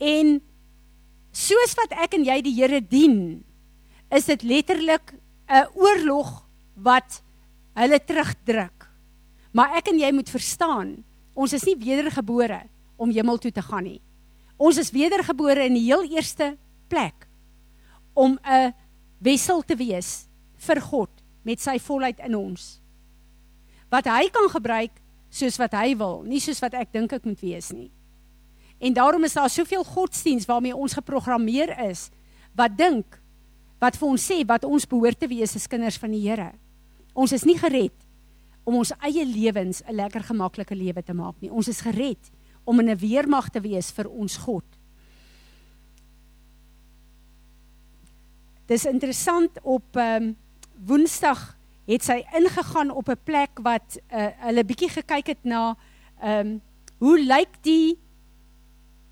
En 0.01 0.37
soos 1.35 1.75
wat 1.79 1.95
ek 2.05 2.19
en 2.19 2.27
jy 2.27 2.39
die 2.45 2.55
Here 2.59 2.81
dien, 2.81 3.45
is 4.13 4.29
dit 4.29 4.43
letterlik 4.43 5.15
'n 5.49 5.67
oorlog 5.75 6.45
wat 6.77 7.23
hulle 7.75 7.99
terugdruk. 7.99 8.89
Maar 9.53 9.77
ek 9.79 9.89
en 9.89 9.99
jy 9.99 10.13
moet 10.13 10.31
verstaan, 10.31 11.05
ons 11.35 11.53
is 11.53 11.65
nie 11.65 11.77
wedergebore 11.77 12.63
om 12.97 13.11
hemel 13.11 13.39
toe 13.39 13.53
te 13.53 13.63
gaan 13.63 13.85
nie. 13.85 14.01
Ons 14.57 14.79
is 14.79 14.91
wedergebore 14.91 15.65
in 15.65 15.75
die 15.75 15.87
heel 15.87 16.05
eerste 16.05 16.57
plek 16.89 17.27
om 18.15 18.39
'n 18.45 18.75
wissel 19.19 19.63
te 19.63 19.77
wees 19.77 20.29
vir 20.57 20.81
God 20.81 21.11
met 21.43 21.61
sy 21.61 21.79
volheid 21.79 22.19
in 22.21 22.35
ons 22.35 22.81
wat 23.95 24.09
hy 24.11 24.29
kan 24.35 24.49
gebruik 24.51 24.95
soos 25.35 25.59
wat 25.59 25.75
hy 25.79 25.95
wil, 25.99 26.23
nie 26.27 26.43
soos 26.43 26.61
wat 26.63 26.75
ek 26.79 26.93
dink 26.95 27.15
ek 27.15 27.27
moet 27.27 27.43
wees 27.43 27.71
nie. 27.75 27.91
En 28.83 28.95
daarom 28.95 29.25
is 29.27 29.37
daar 29.37 29.51
soveel 29.51 29.85
godsdiens 29.87 30.47
waarmee 30.51 30.77
ons 30.77 30.97
geprogrammeer 30.99 31.73
is 31.87 32.09
wat 32.59 32.75
dink 32.79 33.21
wat 33.83 33.99
vir 33.99 34.09
ons 34.09 34.27
sê 34.31 34.41
wat 34.47 34.67
ons 34.67 34.87
behoort 34.89 35.19
te 35.21 35.29
wees 35.31 35.55
as 35.59 35.69
kinders 35.71 35.99
van 36.01 36.15
die 36.15 36.23
Here. 36.25 36.53
Ons 37.15 37.35
is 37.37 37.47
nie 37.47 37.59
gered 37.59 37.97
om 38.65 38.79
ons 38.81 38.95
eie 39.05 39.25
lewens 39.29 39.83
'n 39.85 39.95
lekker 39.95 40.25
gemaklike 40.25 40.75
lewe 40.75 41.03
te 41.03 41.15
maak 41.15 41.37
nie. 41.41 41.51
Ons 41.51 41.69
is 41.69 41.81
gered 41.81 42.31
om 42.65 42.81
in 42.81 42.91
'n 42.91 42.99
weermag 42.99 43.51
te 43.51 43.61
wees 43.61 43.91
vir 43.91 44.09
ons 44.09 44.37
God. 44.37 44.65
Dis 48.67 48.85
interessant 48.85 49.59
op 49.63 49.97
ehm 49.97 50.23
um, 50.23 50.37
Woensdag 50.87 51.54
het 51.87 52.05
sy 52.05 52.23
ingegaan 52.37 52.91
op 52.91 53.09
'n 53.09 53.25
plek 53.25 53.61
wat 53.63 53.99
uh, 54.13 54.29
hulle 54.47 54.65
bietjie 54.65 54.89
gekyk 54.89 55.27
het 55.27 55.45
na 55.45 55.77
ehm 56.23 56.47
um, 56.47 56.63
hoe 56.99 57.19
lyk 57.21 57.63
die 57.63 57.99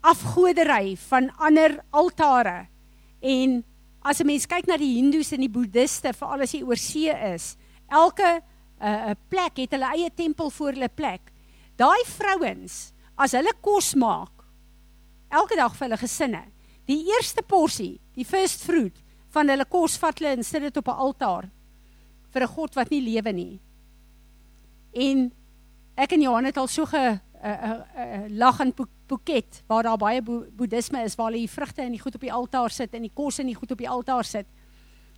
afgodery 0.00 0.96
van 0.96 1.30
ander 1.36 1.84
altare? 1.90 2.68
En 3.20 3.64
as 4.02 4.20
'n 4.20 4.26
mens 4.26 4.46
kyk 4.46 4.66
na 4.66 4.76
die 4.76 4.94
hindoes 4.96 5.32
en 5.32 5.40
die 5.40 5.50
boeddiste 5.50 6.12
veral 6.12 6.40
as 6.40 6.52
jy 6.52 6.62
oor 6.62 6.76
see 6.76 7.10
is 7.34 7.56
elke 7.88 8.42
'n 8.80 8.86
uh, 8.86 9.10
uh, 9.10 9.14
plek 9.28 9.56
het 9.56 9.70
hulle 9.70 9.92
eie 9.94 10.10
tempel 10.14 10.50
voor 10.50 10.72
hulle 10.72 10.88
plek. 10.88 11.32
Daai 11.76 12.02
vrouens 12.04 12.92
as 13.16 13.32
hulle 13.32 13.52
kos 13.60 13.94
maak 13.94 14.44
elke 15.30 15.56
dag 15.56 15.74
vir 15.76 15.86
hulle 15.88 16.00
gesinne 16.00 16.42
die 16.86 17.04
eerste 17.14 17.42
porsie 17.42 18.00
die 18.16 18.24
first 18.24 18.64
fruit 18.66 18.96
van 19.32 19.48
hulle 19.48 19.64
kos 19.64 19.96
vat 20.02 20.18
hulle 20.18 20.36
en 20.36 20.44
sit 20.44 20.62
dit 20.62 20.76
op 20.76 20.88
'n 20.88 21.02
altaar 21.06 21.50
vir 22.32 22.42
'n 22.42 22.54
God 22.54 22.74
wat 22.74 22.90
nie 22.90 23.02
lewe 23.02 23.32
nie. 23.32 23.60
En 24.92 25.32
ek 25.96 26.12
en 26.12 26.22
Johan 26.22 26.44
het 26.44 26.56
al 26.56 26.68
so 26.68 26.86
ge 26.86 27.20
uh, 27.44 27.50
uh, 27.50 27.80
uh, 27.96 28.28
lag 28.28 28.60
in 28.60 28.72
Phuket 29.06 29.62
waar 29.66 29.82
daar 29.82 29.98
baie 29.98 30.22
bo 30.22 30.46
boeddhisme 30.56 31.02
is 31.04 31.16
waar 31.16 31.30
hulle 31.30 31.44
die 31.44 31.50
vrugte 31.50 31.82
en 31.82 31.92
die 31.92 32.00
goed 32.00 32.14
op 32.14 32.20
die 32.20 32.32
altaar 32.32 32.70
sit 32.70 32.94
en 32.94 33.02
die 33.02 33.12
kos 33.14 33.38
en 33.38 33.46
die 33.46 33.56
goed 33.58 33.72
op 33.72 33.78
die 33.78 33.88
altaar 33.88 34.24
sit. 34.24 34.46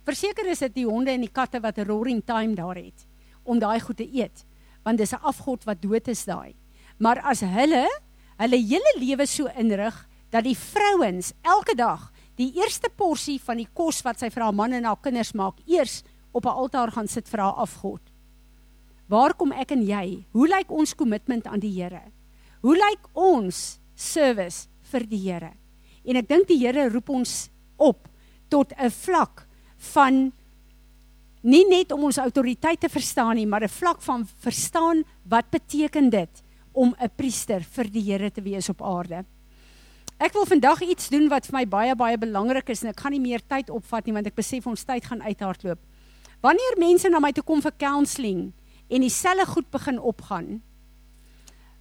Verseker 0.05 0.47
is 0.51 0.59
dit 0.59 0.73
die 0.75 0.87
honde 0.87 1.11
en 1.11 1.21
die 1.21 1.31
katte 1.31 1.61
wat 1.61 1.77
'n 1.77 1.87
roaring 1.87 2.23
time 2.25 2.55
daar 2.55 2.75
het 2.75 3.07
om 3.43 3.59
daai 3.59 3.79
goed 3.79 3.97
te 3.97 4.09
eet, 4.09 4.45
want 4.83 4.97
dis 4.97 5.13
'n 5.13 5.21
afgod 5.21 5.63
wat 5.65 5.81
dood 5.81 6.07
is 6.07 6.25
daai. 6.25 6.55
Maar 6.97 7.21
as 7.21 7.41
hulle 7.41 7.87
hulle 8.37 8.57
hele 8.57 8.93
lewe 8.99 9.25
so 9.25 9.47
inrig 9.57 10.07
dat 10.29 10.43
die 10.43 10.57
vrouens 10.57 11.33
elke 11.41 11.75
dag 11.75 12.11
die 12.35 12.51
eerste 12.55 12.89
porsie 12.89 13.39
van 13.39 13.57
die 13.57 13.67
kos 13.73 14.01
wat 14.01 14.19
sy 14.19 14.29
vir 14.29 14.43
haar 14.43 14.53
man 14.53 14.73
en 14.73 14.83
haar 14.83 14.99
kinders 14.99 15.33
maak, 15.33 15.55
eers 15.65 16.03
op 16.35 16.45
'n 16.45 16.57
altaar 16.61 16.91
gaan 16.91 17.07
sit 17.07 17.29
vir 17.29 17.39
haar 17.39 17.57
afgod. 17.63 18.01
Waar 19.07 19.33
kom 19.33 19.51
ek 19.51 19.71
en 19.71 19.85
jy? 19.85 20.25
Hoe 20.31 20.47
lyk 20.47 20.71
ons 20.71 20.95
kommitment 20.95 21.47
aan 21.47 21.59
die 21.59 21.81
Here? 21.81 22.01
Hoe 22.61 22.75
lyk 22.75 23.07
ons 23.13 23.79
service 23.95 24.67
vir 24.91 25.07
die 25.07 25.31
Here? 25.31 25.51
En 26.05 26.15
ek 26.15 26.27
dink 26.27 26.47
die 26.47 26.59
Here 26.59 26.89
roep 26.89 27.09
ons 27.09 27.49
op 27.77 28.07
tot 28.49 28.73
'n 28.77 28.89
vlak 28.89 29.47
van 29.93 30.31
nie 31.41 31.65
net 31.69 31.91
om 31.91 32.03
ons 32.03 32.17
autoriteit 32.17 32.79
te 32.79 32.89
verstaan 32.89 33.35
nie, 33.35 33.45
maar 33.45 33.63
'n 33.63 33.69
vlak 33.69 34.01
van 34.01 34.25
verstaan 34.25 35.03
wat 35.23 35.49
beteken 35.49 36.09
dit 36.09 36.43
om 36.73 36.95
'n 36.99 37.09
priester 37.15 37.61
vir 37.61 37.91
die 37.91 38.11
Here 38.11 38.31
te 38.31 38.41
wees 38.41 38.69
op 38.69 38.81
aarde. 38.81 39.25
Ek 40.17 40.33
wil 40.33 40.45
vandag 40.45 40.81
iets 40.81 41.09
doen 41.09 41.27
wat 41.27 41.45
vir 41.45 41.59
my 41.59 41.65
baie 41.67 41.95
baie 41.95 42.17
belangrik 42.17 42.69
is 42.69 42.83
en 42.83 42.89
ek 42.89 42.99
gaan 42.99 43.11
nie 43.11 43.19
meer 43.19 43.41
tyd 43.47 43.69
opvat 43.69 44.05
nie 44.05 44.13
want 44.13 44.27
ek 44.27 44.35
besef 44.35 44.67
ons 44.67 44.83
tyd 44.83 45.05
gaan 45.05 45.21
uithardloop. 45.21 45.79
Wanneer 46.45 46.77
mense 46.77 47.09
na 47.09 47.17
my 47.23 47.31
toe 47.33 47.43
kom 47.45 47.61
vir 47.63 47.73
counselling 47.81 48.41
en 48.85 49.01
dieselfde 49.01 49.47
goed 49.49 49.69
begin 49.73 49.97
opgaan 49.97 50.49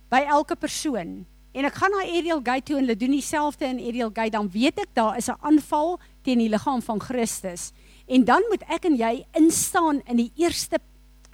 by 0.09 0.23
elke 0.33 0.57
persoon 0.57 1.25
en 1.55 1.69
ek 1.69 1.77
gaan 1.77 1.93
na 1.93 2.07
Ariel 2.07 2.41
Gate 2.41 2.71
toe 2.71 2.79
en 2.79 2.87
hulle 2.87 2.97
doen 2.97 3.13
dieselfde 3.13 3.69
in 3.69 3.83
Ariel 3.83 4.13
Gate 4.15 4.33
dan 4.33 4.49
weet 4.55 4.81
ek 4.81 4.95
daar 4.97 5.19
is 5.21 5.29
'n 5.29 5.37
aanval 5.45 5.99
teen 6.25 6.41
die 6.41 6.49
liggaam 6.49 6.83
van 6.83 7.01
Christus. 7.01 7.73
En 8.09 8.25
dan 8.25 8.43
moet 8.49 8.63
ek 8.69 8.85
en 8.85 8.97
jy 8.97 9.25
instaan 9.33 10.01
in 10.09 10.17
die 10.17 10.33
eerste 10.37 10.79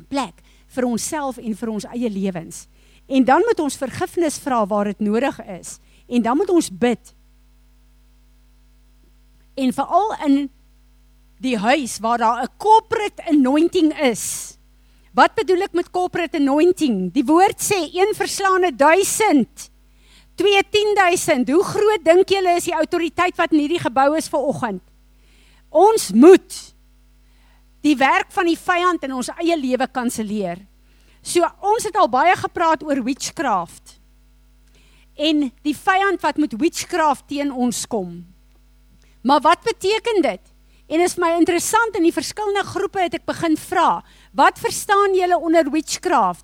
plek 0.08 0.42
vir 0.66 0.84
onsself 0.84 1.38
en 1.38 1.54
vir 1.54 1.68
ons 1.70 1.84
eie 1.84 2.10
lewens. 2.10 2.66
En 3.06 3.24
dan 3.24 3.42
moet 3.46 3.60
ons 3.60 3.76
vergifnis 3.76 4.38
vra 4.38 4.66
waar 4.66 4.84
dit 4.84 5.00
nodig 5.00 5.40
is. 5.46 5.78
En 6.08 6.22
dan 6.22 6.36
moet 6.36 6.50
ons 6.50 6.70
bid. 6.70 7.14
En 9.54 9.72
veral 9.72 10.14
in 10.26 10.50
die 11.40 11.56
huis 11.58 11.98
waar 12.04 12.18
daar 12.18 12.42
'n 12.42 12.56
corporate 12.58 13.22
anointing 13.28 13.92
is. 14.00 14.56
Wat 15.12 15.34
bedoel 15.34 15.62
ek 15.62 15.72
met 15.72 15.90
corporate 15.90 16.36
anointing? 16.36 17.12
Die 17.12 17.24
woord 17.24 17.58
sê 17.58 17.88
een 17.92 18.14
verslaane 18.14 18.76
1000. 18.76 19.70
21000. 20.34 21.48
Hoe 21.48 21.64
groot 21.64 22.04
dink 22.04 22.28
julle 22.28 22.54
is 22.56 22.64
die 22.64 22.76
autoriteit 22.76 23.36
wat 23.36 23.52
in 23.52 23.58
hierdie 23.58 23.82
gebou 23.82 24.16
is 24.16 24.28
vir 24.28 24.40
oggend? 24.40 24.82
Ons 25.68 26.12
moet 26.12 26.74
die 27.80 27.96
werk 27.96 28.30
van 28.32 28.46
die 28.46 28.58
vyand 28.58 29.02
in 29.02 29.12
ons 29.12 29.32
eie 29.40 29.56
lewe 29.56 29.86
kanselleer. 29.86 30.58
So 31.22 31.44
ons 31.60 31.84
het 31.84 31.96
al 31.96 32.08
baie 32.08 32.36
gepraat 32.36 32.82
oor 32.82 33.02
witchcraft. 33.04 33.98
En 35.16 35.50
die 35.62 35.76
vyand 35.76 36.22
wat 36.22 36.36
met 36.36 36.56
witchcraft 36.56 37.26
teen 37.28 37.52
ons 37.52 37.86
kom. 37.86 38.24
Maar 39.22 39.40
wat 39.40 39.62
beteken 39.64 40.22
dit? 40.22 40.49
En 40.90 41.00
is 41.00 41.14
my 41.22 41.36
interessant 41.38 41.94
in 41.94 42.02
die 42.02 42.14
verskillende 42.14 42.64
groepe 42.66 43.04
het 43.04 43.14
ek 43.20 43.26
begin 43.28 43.54
vra, 43.56 44.00
wat 44.34 44.58
verstaan 44.58 45.14
julle 45.14 45.38
onder 45.38 45.68
witchcraft? 45.70 46.42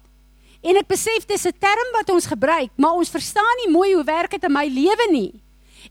En 0.62 0.78
ek 0.78 0.86
besef 0.86 1.26
dis 1.26 1.46
'n 1.46 1.58
term 1.58 1.88
wat 1.98 2.10
ons 2.10 2.30
gebruik, 2.30 2.70
maar 2.76 2.94
ons 2.94 3.10
verstaan 3.10 3.56
nie 3.64 3.72
mooi 3.72 3.94
hoe 3.94 4.04
werk 4.04 4.30
dit 4.30 4.44
in 4.44 4.52
my 4.52 4.66
lewe 4.66 5.06
nie. 5.10 5.42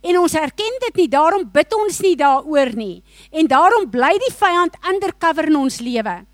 En 0.01 0.19
ons 0.19 0.33
erken 0.33 0.79
dit 0.79 0.95
nie, 0.95 1.07
daarom 1.07 1.49
bid 1.51 1.73
ons 1.75 1.99
nie 1.99 2.15
daaroor 2.15 2.75
nie. 2.75 3.03
En 3.31 3.47
daarom 3.47 3.89
bly 3.89 4.17
die 4.19 4.33
vyand 4.33 4.75
undercover 4.87 5.47
in 5.47 5.55
ons 5.55 5.79
lewe. 5.79 6.25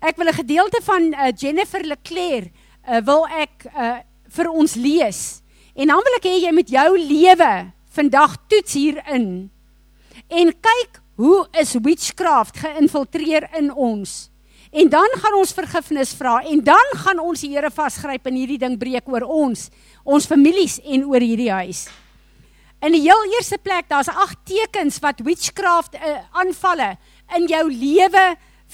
Ek 0.00 0.16
wil 0.16 0.28
'n 0.28 0.40
gedeelte 0.40 0.80
van 0.82 1.12
uh, 1.12 1.32
Jennifer 1.36 1.84
Leclerc 1.84 2.52
uh, 2.88 3.00
wil 3.00 3.26
ek 3.26 3.66
uh, 3.76 3.98
vir 4.28 4.48
ons 4.48 4.74
lees. 4.74 5.42
En 5.74 5.86
dan 5.86 6.00
wil 6.04 6.16
ek 6.16 6.24
hê 6.24 6.36
jy 6.44 6.52
met 6.52 6.68
jou 6.68 6.98
lewe 6.98 7.72
vandag 7.90 8.36
toets 8.48 8.72
hierin. 8.72 9.50
En 10.28 10.52
kyk 10.52 10.99
hoe 11.20 11.44
is 11.60 11.76
witchcraft 11.84 12.56
geïnfiltreer 12.62 13.50
in 13.58 13.68
ons? 13.74 14.30
En 14.70 14.88
dan 14.88 15.12
gaan 15.18 15.36
ons 15.36 15.52
vergifnis 15.52 16.12
vra 16.16 16.38
en 16.46 16.62
dan 16.64 16.92
gaan 17.02 17.20
ons 17.20 17.40
die 17.42 17.50
Here 17.52 17.70
vasgryp 17.74 18.28
en 18.30 18.38
hierdie 18.38 18.60
ding 18.62 18.78
breek 18.78 19.08
oor 19.10 19.26
ons, 19.26 19.66
ons 20.04 20.28
families 20.30 20.78
en 20.86 21.04
oor 21.10 21.20
hierdie 21.20 21.50
huis. 21.50 21.88
In 22.80 22.94
die 22.96 23.02
heel 23.04 23.34
eerste 23.34 23.58
plek, 23.60 23.90
daar's 23.90 24.08
agt 24.08 24.38
tekens 24.48 25.00
wat 25.04 25.20
witchcraft 25.26 25.98
uh, 25.98 26.20
aanvalle 26.32 26.94
in 27.36 27.48
jou 27.50 27.66
lewe 27.68 28.22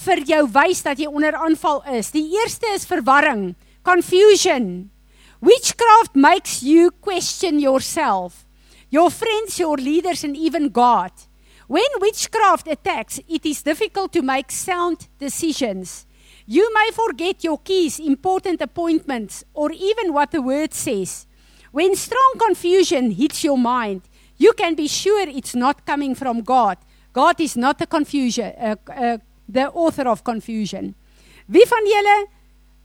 vir 0.04 0.22
jou 0.28 0.42
wys 0.54 0.84
dat 0.86 1.00
jy 1.02 1.08
onder 1.10 1.34
aanval 1.34 1.80
is. 1.96 2.12
Die 2.14 2.28
eerste 2.36 2.70
is 2.76 2.86
verwarring, 2.86 3.56
confusion. 3.82 4.92
Witchcraft 5.42 6.14
makes 6.14 6.60
you 6.62 6.92
question 7.00 7.58
yourself, 7.58 8.44
your 8.94 9.10
friends, 9.10 9.58
your 9.58 9.80
leaders 9.80 10.22
and 10.22 10.36
even 10.36 10.70
God. 10.70 11.25
When 11.66 11.84
witchcraft 12.00 12.68
attacks, 12.68 13.20
it 13.28 13.44
is 13.44 13.62
difficult 13.62 14.12
to 14.12 14.22
make 14.22 14.52
sound 14.52 15.08
decisions. 15.18 16.06
You 16.46 16.72
may 16.72 16.90
forget 16.92 17.42
your 17.42 17.58
keys, 17.58 17.98
important 17.98 18.60
appointments, 18.60 19.44
or 19.52 19.72
even 19.72 20.12
what 20.12 20.30
the 20.30 20.40
word 20.40 20.72
says. 20.72 21.26
When 21.72 21.96
strong 21.96 22.34
confusion 22.38 23.10
hits 23.10 23.42
your 23.42 23.58
mind, 23.58 24.02
you 24.36 24.52
can 24.52 24.74
be 24.74 24.86
sure 24.86 25.28
it's 25.28 25.54
not 25.54 25.84
coming 25.84 26.14
from 26.14 26.42
God. 26.42 26.78
God 27.12 27.40
is 27.40 27.56
not 27.56 27.78
the 27.78 27.86
confusion, 27.86 28.52
uh, 28.58 28.76
uh, 28.88 29.18
the 29.48 29.70
author 29.70 30.08
of 30.08 30.22
confusion. 30.22 30.94
Wie 31.46 31.66
van 31.66 31.86
julle 31.86 32.16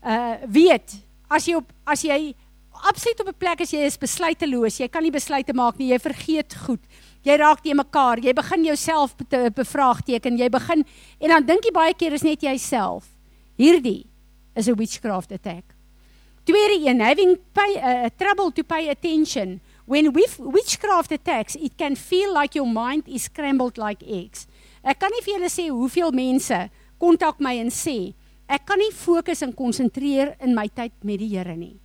uh 0.02 0.36
weet 0.50 0.94
as 1.30 1.48
jy 1.48 1.56
op 1.58 1.72
as 1.86 2.04
jy 2.06 2.34
absoluut 2.82 3.20
op 3.20 3.28
'n 3.28 3.38
plek 3.38 3.60
is 3.62 3.72
jy 3.72 3.86
is 3.86 3.98
besluiteloos, 3.98 4.78
jy 4.78 4.88
kan 4.88 5.04
nie 5.04 5.12
besluite 5.12 5.54
maak 5.54 5.78
nie, 5.78 5.92
jy 5.92 6.00
vergeet 6.00 6.56
goed. 6.66 6.80
Jy 7.24 7.36
raak 7.38 7.62
te 7.62 7.74
mekaar, 7.74 8.18
jy 8.20 8.34
begin 8.34 8.64
jouself 8.64 9.16
te 9.30 9.52
bevraagteken, 9.54 10.38
jy 10.38 10.50
begin 10.50 10.86
en 11.20 11.30
dan 11.30 11.46
dink 11.46 11.64
jy 11.64 11.72
baie 11.72 11.94
keer 11.94 12.14
is 12.14 12.24
net 12.24 12.42
jouself. 12.42 13.06
Hierdie 13.58 14.08
is 14.56 14.68
'n 14.68 14.76
witchcraft 14.76 15.32
attack. 15.32 15.76
Tweede 16.44 16.88
een, 16.88 17.00
having 17.00 17.38
pay, 17.54 17.76
uh, 17.76 18.10
trouble 18.18 18.52
to 18.52 18.64
pay 18.64 18.90
attention. 18.90 19.62
When 19.86 20.12
witchcraft 20.14 21.12
attacks, 21.12 21.56
it 21.56 21.78
can 21.78 21.96
feel 21.96 22.34
like 22.34 22.56
your 22.56 22.68
mind 22.68 23.08
is 23.08 23.24
scrambled 23.24 23.78
like 23.78 24.06
eggs. 24.06 24.48
Ek 24.84 25.00
kan 25.00 25.12
nie 25.12 25.22
vir 25.22 25.36
julle 25.36 25.50
sê 25.50 25.68
hoeveel 25.70 26.12
mense 26.12 26.70
kontak 26.98 27.40
my 27.40 27.58
en 27.60 27.70
sê 27.70 28.14
ek 28.50 28.66
kan 28.66 28.80
nie 28.80 28.92
fokus 28.92 29.42
en 29.42 29.54
konsentreer 29.54 30.36
in 30.42 30.56
my 30.56 30.68
tyd 30.68 30.94
met 31.04 31.20
die 31.20 31.30
Here 31.36 31.56
nie. 31.56 31.81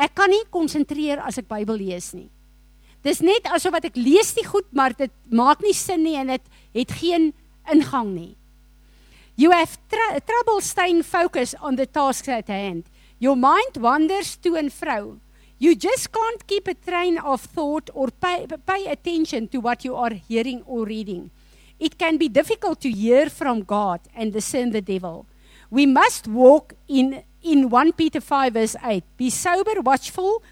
Ek 0.00 0.14
kan 0.16 0.32
nie 0.32 0.46
konsentreer 0.48 1.20
as 1.20 1.36
ek 1.40 1.48
Bybel 1.50 1.76
lees 1.82 2.14
nie. 2.16 2.30
Dis 3.04 3.20
net 3.24 3.48
asof 3.52 3.74
wat 3.76 3.86
ek 3.88 3.96
lees 4.00 4.32
die 4.36 4.44
goed, 4.44 4.68
maar 4.76 4.94
dit 4.96 5.12
maak 5.28 5.60
nie 5.64 5.76
sin 5.76 6.04
nie 6.04 6.16
en 6.20 6.32
dit 6.32 6.52
het 6.76 6.92
geen 7.00 7.30
ingang 7.68 8.12
nie. 8.12 8.34
You 9.40 9.52
have 9.52 9.76
tr 9.88 10.20
trouble 10.24 10.60
staying 10.60 11.02
focused 11.02 11.56
on 11.60 11.76
the 11.76 11.86
tasks 11.86 12.28
at 12.28 12.48
hand. 12.48 12.84
Your 13.20 13.36
mind 13.36 13.76
wanders 13.80 14.36
to 14.44 14.56
and 14.56 14.72
fro. 14.72 15.20
You 15.58 15.74
just 15.76 16.12
can't 16.12 16.46
keep 16.46 16.68
a 16.68 16.74
train 16.74 17.18
of 17.18 17.44
thought 17.44 17.90
or 17.92 18.08
pay, 18.08 18.46
pay 18.66 18.86
attention 18.86 19.48
to 19.48 19.60
what 19.60 19.84
you 19.84 19.94
are 19.96 20.12
hearing 20.12 20.62
or 20.66 20.84
reading. 20.84 21.30
It 21.78 21.98
can 21.98 22.16
be 22.16 22.28
difficult 22.28 22.80
to 22.80 22.90
hear 22.90 23.28
from 23.28 23.62
God 23.64 24.00
and 24.14 24.32
discern 24.32 24.70
the 24.70 24.80
devil. 24.80 25.26
We 25.70 25.86
must 25.86 26.28
walk 26.28 26.74
in 26.88 27.22
in 27.42 27.68
1 27.70 27.92
Peter 27.92 28.20
5 28.20 28.52
verse 28.52 28.76
8. 28.82 29.04
Be 29.16 29.30
sober, 29.30 29.80
watchful, 29.82 30.42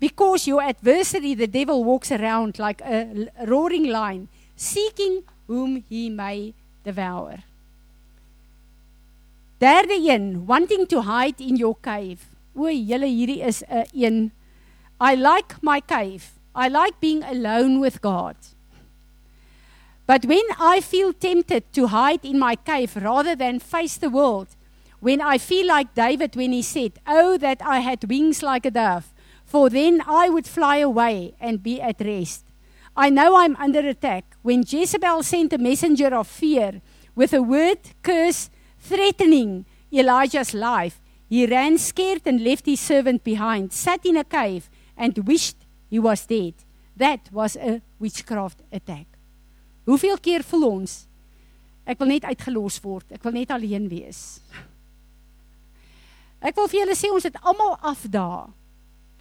because 0.00 0.46
your 0.46 0.62
adversary 0.62 1.34
the 1.34 1.46
devil 1.46 1.84
walks 1.84 2.10
around 2.10 2.58
like 2.58 2.80
a 2.80 3.28
roaring 3.46 3.86
lion, 3.86 4.28
seeking 4.56 5.22
whom 5.46 5.84
he 5.88 6.10
may 6.10 6.54
devour. 6.84 7.44
Derde 9.58 9.94
een, 10.10 10.44
wanting 10.46 10.86
to 10.88 11.02
hide 11.02 11.40
in 11.40 11.56
your 11.56 11.76
cave. 11.80 12.18
O, 12.56 12.66
julle 12.68 13.06
hierdie 13.06 13.40
is 13.40 13.62
'n 13.62 13.86
een. 13.94 14.32
I 15.00 15.14
like 15.14 15.54
my 15.62 15.80
cave. 15.80 16.32
I 16.54 16.68
like 16.68 16.94
being 17.00 17.22
alone 17.22 17.80
with 17.80 18.00
God. 18.00 18.36
But 20.06 20.24
when 20.24 20.42
I 20.58 20.80
feel 20.80 21.12
tempted 21.12 21.72
to 21.72 21.86
hide 21.86 22.24
in 22.24 22.38
my 22.38 22.56
cave 22.56 22.96
rather 22.96 23.36
than 23.36 23.60
face 23.60 23.96
the 23.96 24.10
world, 24.10 24.48
when 25.02 25.20
I 25.20 25.36
feel 25.36 25.66
like 25.66 25.94
David 25.94 26.36
when 26.36 26.52
he 26.52 26.62
said, 26.62 26.92
"Oh 27.08 27.36
that 27.38 27.60
I 27.60 27.80
had 27.80 28.08
wings 28.08 28.40
like 28.40 28.64
a 28.64 28.70
dove, 28.70 29.12
for 29.44 29.68
then 29.68 30.00
I 30.06 30.30
would 30.30 30.46
fly 30.46 30.76
away 30.78 31.34
and 31.40 31.62
be 31.62 31.82
at 31.82 32.00
rest." 32.00 32.44
I 32.96 33.10
know 33.10 33.34
I'm 33.34 33.56
under 33.56 33.80
attack. 33.80 34.24
When 34.42 34.62
Jezebel 34.62 35.24
sent 35.24 35.52
a 35.52 35.58
messenger 35.58 36.14
of 36.14 36.28
fear 36.28 36.80
with 37.16 37.34
a 37.34 37.42
word 37.42 37.80
curse 38.02 38.48
threatening 38.78 39.64
Elijah's 39.92 40.54
life, 40.54 41.00
he 41.28 41.46
ran 41.46 41.78
scared 41.78 42.22
and 42.26 42.44
left 42.44 42.66
his 42.66 42.78
servant 42.78 43.24
behind, 43.24 43.72
sat 43.72 44.06
in 44.06 44.16
a 44.16 44.24
cave, 44.24 44.70
and 44.96 45.26
wished 45.26 45.56
he 45.90 45.98
was 45.98 46.26
dead. 46.26 46.54
That 46.96 47.28
was 47.32 47.56
a 47.56 47.80
witchcraft 47.98 48.60
attack. 48.70 49.06
Hoeveel 49.84 50.20
keer 50.22 50.44
voel 50.46 50.68
ons 50.68 51.08
ek 51.84 51.98
wil 51.98 52.12
net 52.14 52.28
uitgelos 52.28 52.78
word, 52.84 53.08
ek 53.10 53.24
wil 53.24 53.34
net 53.34 53.50
alleen 53.50 53.88
wees. 53.90 54.38
Ek 56.42 56.56
wil 56.58 56.68
vir 56.68 56.80
julle 56.82 56.96
sê 56.98 57.10
ons 57.14 57.24
het 57.24 57.38
almal 57.42 57.76
afdae 57.86 58.50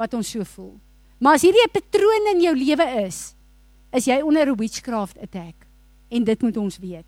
wat 0.01 0.13
ons 0.17 0.31
so 0.34 0.45
voel. 0.55 0.73
Maar 1.21 1.38
as 1.38 1.45
hierdie 1.45 1.62
'n 1.67 1.75
patroon 1.77 2.31
in 2.34 2.41
jou 2.41 2.55
lewe 2.57 2.88
is, 3.05 3.36
is 3.93 4.07
jy 4.07 4.21
onder 4.21 4.49
'n 4.49 4.57
witchcraft 4.57 5.17
attack 5.21 5.67
en 6.10 6.23
dit 6.23 6.41
moet 6.41 6.57
ons 6.57 6.77
weet. 6.77 7.05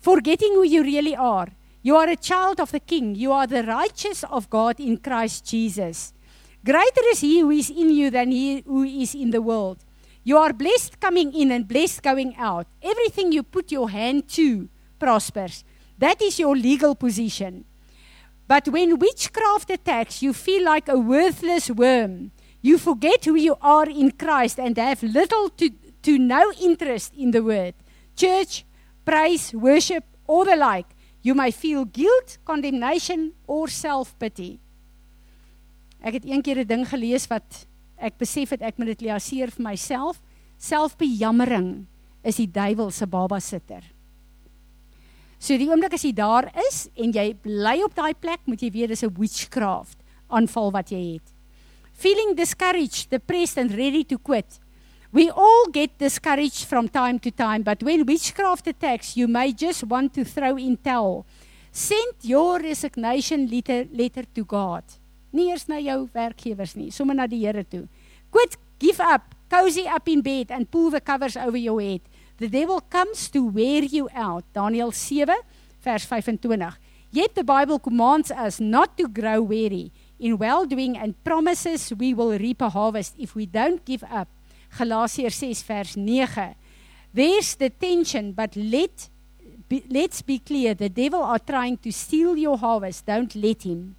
Forgetting 0.00 0.54
who 0.54 0.64
you 0.64 0.82
really 0.82 1.14
are. 1.14 1.52
You 1.82 1.96
are 1.96 2.10
a 2.10 2.16
child 2.16 2.60
of 2.60 2.70
the 2.70 2.80
king. 2.80 3.14
You 3.14 3.32
are 3.32 3.46
the 3.46 3.62
righteous 3.62 4.24
of 4.24 4.48
God 4.50 4.80
in 4.80 4.98
Christ 5.00 5.46
Jesus. 5.46 6.12
Greater 6.64 7.04
is 7.12 7.20
he 7.20 7.40
who 7.40 7.50
is 7.50 7.70
in 7.70 7.90
you 7.90 8.10
than 8.10 8.32
he 8.32 8.62
who 8.66 8.82
is 8.82 9.14
in 9.14 9.30
the 9.30 9.40
world. 9.40 9.84
You 10.24 10.38
are 10.38 10.52
blessed 10.52 10.98
coming 10.98 11.32
in 11.32 11.52
and 11.52 11.68
blessed 11.68 12.02
going 12.02 12.34
out. 12.38 12.66
Everything 12.82 13.30
you 13.30 13.44
put 13.44 13.70
your 13.70 13.88
hand 13.90 14.28
to 14.30 14.68
prospers. 14.98 15.62
That 15.98 16.20
is 16.20 16.40
your 16.40 16.56
legal 16.56 16.96
position. 16.96 17.64
But 18.48 18.68
when 18.68 18.98
witchcraft 18.98 19.70
attacks, 19.70 20.22
you 20.22 20.32
feel 20.32 20.64
like 20.64 20.88
a 20.88 20.98
worthless 20.98 21.70
worm. 21.70 22.30
You 22.62 22.78
forget 22.78 23.24
who 23.24 23.34
you 23.34 23.56
are 23.60 23.88
in 23.88 24.12
Christ 24.12 24.58
and 24.58 24.76
have 24.76 25.02
little 25.02 25.50
to, 25.50 25.70
to 26.02 26.18
no 26.18 26.52
interest 26.60 27.12
in 27.14 27.32
the 27.32 27.42
word. 27.42 27.74
Church, 28.16 28.64
praise, 29.04 29.52
worship, 29.52 30.04
or 30.26 30.44
the 30.44 30.56
like. 30.56 30.86
You 31.22 31.34
may 31.34 31.50
feel 31.50 31.84
guilt, 31.84 32.38
condemnation 32.44 33.32
or 33.46 33.68
self-pity. 33.68 34.60
Ek 36.06 36.20
het 36.20 36.26
een 36.28 36.42
keer 36.42 36.62
'n 36.62 36.66
ding 36.66 36.86
gelees 36.86 37.26
wat 37.26 37.66
ek 37.98 38.18
besef 38.18 38.50
het 38.50 38.62
ek 38.62 38.78
moet 38.78 38.94
dit 38.94 39.00
leaseer 39.08 39.50
vir 39.50 39.62
myself. 39.62 40.22
Selfbejammering 40.58 41.86
is 42.22 42.36
die 42.36 42.46
duiwel 42.46 42.90
se 42.90 43.06
baba 43.06 43.40
sitter. 43.40 43.82
So 45.38 45.56
die 45.58 45.68
oomblik 45.68 45.94
as 45.94 46.04
jy 46.04 46.12
daar 46.16 46.48
is 46.68 46.86
en 46.96 47.12
jy 47.12 47.34
bly 47.44 47.82
op 47.84 47.94
daai 47.94 48.14
plek, 48.14 48.40
moet 48.46 48.62
jy 48.62 48.70
weet 48.70 48.88
dis 48.88 49.04
'n 49.04 49.14
witchcraft 49.14 49.98
aanval 50.28 50.72
wat 50.72 50.90
jy 50.90 51.14
het. 51.14 51.32
Feeling 51.92 52.36
discouraged, 52.36 53.10
depressed 53.10 53.58
and 53.58 53.70
ready 53.70 54.04
to 54.04 54.18
quit. 54.18 54.60
We 55.12 55.30
all 55.30 55.70
get 55.72 55.98
discouraged 55.98 56.66
from 56.66 56.88
time 56.88 57.18
to 57.20 57.30
time, 57.30 57.62
but 57.62 57.82
when 57.82 58.04
witchcraft 58.04 58.66
attacks, 58.66 59.16
you 59.16 59.28
may 59.28 59.52
just 59.52 59.84
want 59.84 60.12
to 60.14 60.24
throw 60.24 60.56
in 60.58 60.76
towel. 60.76 61.24
Send 61.72 62.14
your 62.22 62.58
resignation 62.58 63.48
letter, 63.48 63.86
letter 63.92 64.24
to 64.34 64.44
God. 64.44 64.84
Nie 65.32 65.50
eers 65.52 65.68
na 65.68 65.78
jou 65.78 66.08
werkgewers 66.12 66.74
nie, 66.76 66.90
sommer 66.90 67.16
na 67.16 67.26
die 67.26 67.42
Here 67.44 67.64
toe. 67.64 67.86
Quit, 68.30 68.56
give 68.78 69.00
up, 69.00 69.34
cozy 69.48 69.86
up 69.88 70.08
in 70.08 70.22
bed 70.22 70.50
and 70.50 70.70
pull 70.70 70.90
the 70.90 71.00
covers 71.00 71.36
over 71.36 71.56
your 71.56 71.80
head. 71.80 72.00
The 72.38 72.48
devil 72.48 72.80
comes 72.80 73.28
to 73.30 73.44
wear 73.44 73.82
you 73.82 74.08
out. 74.14 74.44
Daniel 74.52 74.92
7 74.92 75.36
vers 75.82 76.06
25. 76.06 76.78
Yet 77.10 77.34
the 77.34 77.44
Bible 77.44 77.78
commands 77.78 78.30
us 78.30 78.60
not 78.60 78.96
to 78.98 79.08
grow 79.08 79.40
weary 79.42 79.92
in 80.18 80.36
well-doing 80.36 80.98
and 80.98 81.22
promises 81.24 81.92
we 81.96 82.12
will 82.12 82.38
reap 82.38 82.60
a 82.60 82.68
harvest 82.68 83.14
if 83.18 83.34
we 83.34 83.46
don't 83.46 83.84
give 83.84 84.04
up. 84.04 84.28
Galasiërs 84.76 85.32
6 85.32 85.62
vers 85.62 85.96
9. 85.96 86.54
There's 87.14 87.54
the 87.54 87.70
tension, 87.70 88.32
but 88.32 88.54
let 88.56 89.08
be, 89.68 89.82
let's 89.90 90.22
be 90.22 90.38
clear, 90.38 90.74
the 90.74 90.88
devil 90.88 91.22
are 91.22 91.38
trying 91.38 91.76
to 91.78 91.90
steal 91.90 92.36
your 92.36 92.58
harvest. 92.58 93.06
Don't 93.06 93.34
let 93.34 93.62
him. 93.62 93.96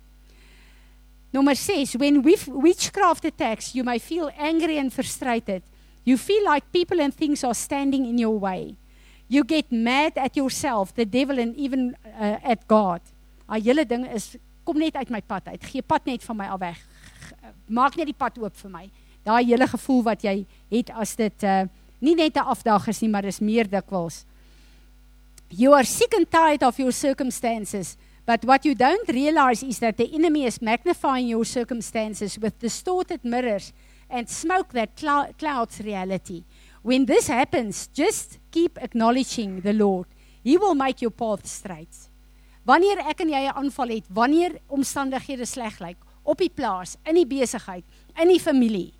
Number 1.33 1.55
6, 1.55 1.95
when 1.97 2.21
witchcraft 2.21 3.25
attacks, 3.25 3.75
you 3.75 3.83
may 3.83 3.99
feel 3.99 4.31
angry 4.37 4.77
and 4.77 4.93
frustrated. 4.93 5.61
You 6.07 6.15
feel 6.15 6.43
like 6.47 6.71
people 6.71 7.01
and 7.03 7.13
things 7.13 7.43
are 7.43 7.53
standing 7.53 8.05
in 8.07 8.17
your 8.17 8.39
way. 8.39 8.77
You 9.27 9.43
get 9.43 9.71
mad 9.71 10.15
at 10.15 10.37
yourself, 10.39 10.95
the 10.95 11.03
devil 11.03 11.37
and 11.37 11.51
even 11.59 11.97
uh, 12.15 12.39
at 12.53 12.63
God. 12.67 13.01
Daai 13.47 13.59
hele 13.63 13.83
ding 13.83 14.05
is 14.07 14.37
kom 14.63 14.79
net 14.79 14.95
uit 14.95 15.11
my 15.11 15.19
pad 15.21 15.51
uit. 15.51 15.67
Gee 15.67 15.83
pad 15.83 16.07
net 16.07 16.23
van 16.23 16.37
my 16.39 16.47
af 16.47 16.59
weg. 16.63 16.79
Maak 17.67 17.99
net 17.99 18.07
die 18.07 18.15
pad 18.15 18.39
oop 18.39 18.55
vir 18.55 18.71
my 18.71 18.87
daai 19.27 19.43
hele 19.43 19.67
gevoel 19.67 20.03
wat 20.07 20.23
jy 20.23 20.37
het 20.71 20.93
as 20.95 21.15
dit 21.19 21.43
uh 21.43 21.65
nie 21.99 22.13
net 22.15 22.35
'n 22.37 22.45
afdag 22.53 22.87
is 22.87 23.01
nie, 23.01 23.09
maar 23.09 23.25
dis 23.25 23.39
meer 23.39 23.65
dikwels. 23.65 24.25
You 25.49 25.73
are 25.73 25.83
sick 25.83 26.13
and 26.13 26.29
tired 26.29 26.61
of 26.63 26.77
your 26.77 26.91
circumstances, 26.91 27.97
but 28.25 28.45
what 28.45 28.65
you 28.65 28.75
don't 28.75 29.09
realize 29.09 29.65
is 29.65 29.79
that 29.79 29.97
the 29.97 30.07
enemy 30.13 30.45
is 30.45 30.61
magnifying 30.61 31.27
your 31.27 31.45
circumstances 31.45 32.37
with 32.37 32.59
distorted 32.59 33.23
mirrors 33.23 33.73
and 34.09 34.29
smoke 34.29 34.73
that 34.73 34.95
clou 34.95 35.33
clouds 35.37 35.79
reality. 35.79 36.43
When 36.81 37.05
this 37.05 37.27
happens, 37.27 37.87
just 37.87 38.39
keep 38.51 38.77
acknowledging 38.81 39.61
the 39.61 39.73
Lord. 39.73 40.07
He 40.43 40.57
will 40.57 40.75
make 40.75 41.01
your 41.01 41.11
path 41.11 41.45
straight. 41.45 42.09
Wanneer 42.67 42.99
ek 43.07 43.21
en 43.21 43.29
jy 43.29 43.47
'n 43.47 43.55
aanval 43.55 43.89
het, 43.95 44.05
wanneer 44.09 44.59
omstandighede 44.67 45.45
sleg 45.45 45.79
lyk 45.79 45.97
op 46.23 46.37
die 46.37 46.49
plaas, 46.49 46.97
in 47.05 47.15
die 47.15 47.25
besigheid, 47.25 47.83
in 48.19 48.27
die 48.27 48.39
familie, 48.39 48.93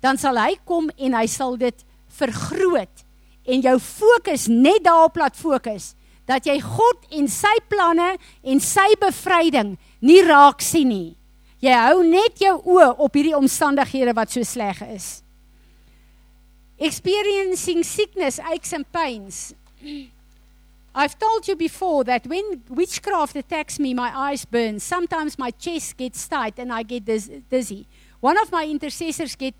dan 0.00 0.18
sal 0.18 0.36
hy 0.36 0.56
kom 0.64 0.90
en 0.98 1.14
hy 1.14 1.26
sal 1.26 1.56
dit 1.56 1.84
vergroot 2.08 3.04
en 3.46 3.62
jou 3.62 3.78
fokus 3.78 4.48
net 4.50 4.82
daarop 4.84 5.16
laat 5.16 5.36
fokus 5.36 5.94
dat 6.26 6.46
jy 6.46 6.60
God 6.60 7.06
en 7.10 7.28
sy 7.28 7.54
planne 7.68 8.16
en 8.42 8.60
sy 8.62 8.88
bevryding 9.00 9.76
nie 10.00 10.22
raak 10.26 10.62
sien 10.62 10.88
nie. 10.88 11.16
Jy 11.62 11.74
hou 11.78 12.00
net 12.02 12.40
jou 12.42 12.56
oë 12.74 12.88
op 12.98 13.14
hierdie 13.14 13.36
omstandighede 13.38 14.14
wat 14.18 14.32
so 14.34 14.42
sleg 14.42 14.80
is. 14.82 15.22
Experiencing 16.82 17.84
sickness, 17.86 18.40
aches 18.42 18.72
and 18.74 18.88
pains. 18.90 19.54
I've 20.94 21.16
told 21.18 21.46
you 21.46 21.54
before 21.54 22.02
that 22.04 22.26
when 22.26 22.64
witchcraft 22.68 23.36
attacks 23.36 23.78
me, 23.78 23.94
my 23.94 24.10
eyes 24.10 24.44
burn. 24.44 24.80
Sometimes 24.80 25.38
my 25.38 25.52
chest 25.52 25.96
gets 25.96 26.26
tight 26.26 26.58
and 26.58 26.72
I 26.72 26.82
get 26.82 27.04
dizzy. 27.06 27.86
One 28.20 28.36
of 28.42 28.50
my 28.50 28.66
intercessors 28.66 29.36
get 29.36 29.54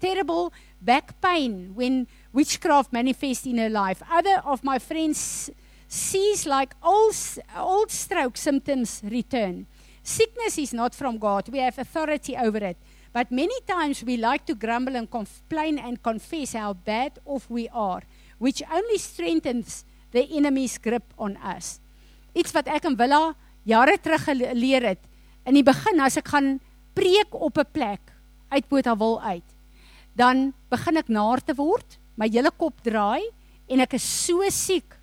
terrible 0.00 0.52
back 0.80 1.20
pain 1.20 1.72
when 1.74 2.06
witchcraft 2.32 2.92
manifests 2.92 3.46
in 3.46 3.58
her 3.58 3.68
life. 3.68 4.00
Other 4.08 4.42
of 4.44 4.62
my 4.62 4.78
friends 4.78 5.50
sees 5.88 6.46
like 6.46 6.74
old, 6.82 7.14
old 7.56 7.90
stroke 7.90 8.36
symptoms 8.36 9.02
return. 9.04 9.66
Sickness 10.08 10.56
is 10.56 10.72
not 10.72 10.94
from 10.94 11.18
God. 11.20 11.48
We 11.52 11.60
have 11.60 11.76
authority 11.78 12.36
over 12.36 12.62
it. 12.72 12.78
But 13.12 13.30
many 13.30 13.58
times 13.66 14.02
we 14.04 14.16
like 14.16 14.46
to 14.46 14.54
grumble 14.54 14.96
and 14.96 15.10
complain 15.10 15.78
and 15.78 16.02
confess 16.02 16.54
how 16.56 16.72
bad 16.72 17.18
off 17.24 17.44
we 17.50 17.68
are, 17.68 18.02
which 18.38 18.62
only 18.72 18.98
strengthens 18.98 19.84
the 20.12 20.24
enemy's 20.32 20.78
grip 20.78 21.04
on 21.18 21.36
us. 21.36 21.80
Iets 22.32 22.54
wat 22.56 22.68
ek 22.72 22.88
in 22.88 22.96
Villa 22.96 23.34
jare 23.68 23.98
terug 24.00 24.24
geleer 24.28 24.94
het. 24.94 25.02
In 25.44 25.58
die 25.58 25.66
begin 25.66 26.00
as 26.00 26.16
ek 26.20 26.32
gaan 26.32 26.56
preek 26.96 27.34
op 27.34 27.58
'n 27.58 27.68
plek 27.72 28.00
uit 28.48 28.68
Botawil 28.68 29.20
uit 29.20 29.48
dan 30.18 30.50
begin 30.72 30.98
ek 30.98 31.10
naar 31.12 31.40
te 31.44 31.54
word, 31.54 31.98
my 32.18 32.26
hele 32.26 32.50
kop 32.50 32.82
draai 32.82 33.22
en 33.70 33.84
ek 33.84 33.94
is 33.98 34.06
so 34.26 34.42
siek. 34.50 34.96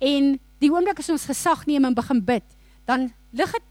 En 0.00 0.36
die 0.62 0.70
oomblik 0.72 1.02
as 1.02 1.12
ons 1.12 1.28
gesag 1.28 1.66
neem 1.68 1.84
en 1.84 1.96
begin 1.96 2.22
bid, 2.24 2.46
dan 2.88 3.10
lig 3.36 3.52
dit 3.52 3.67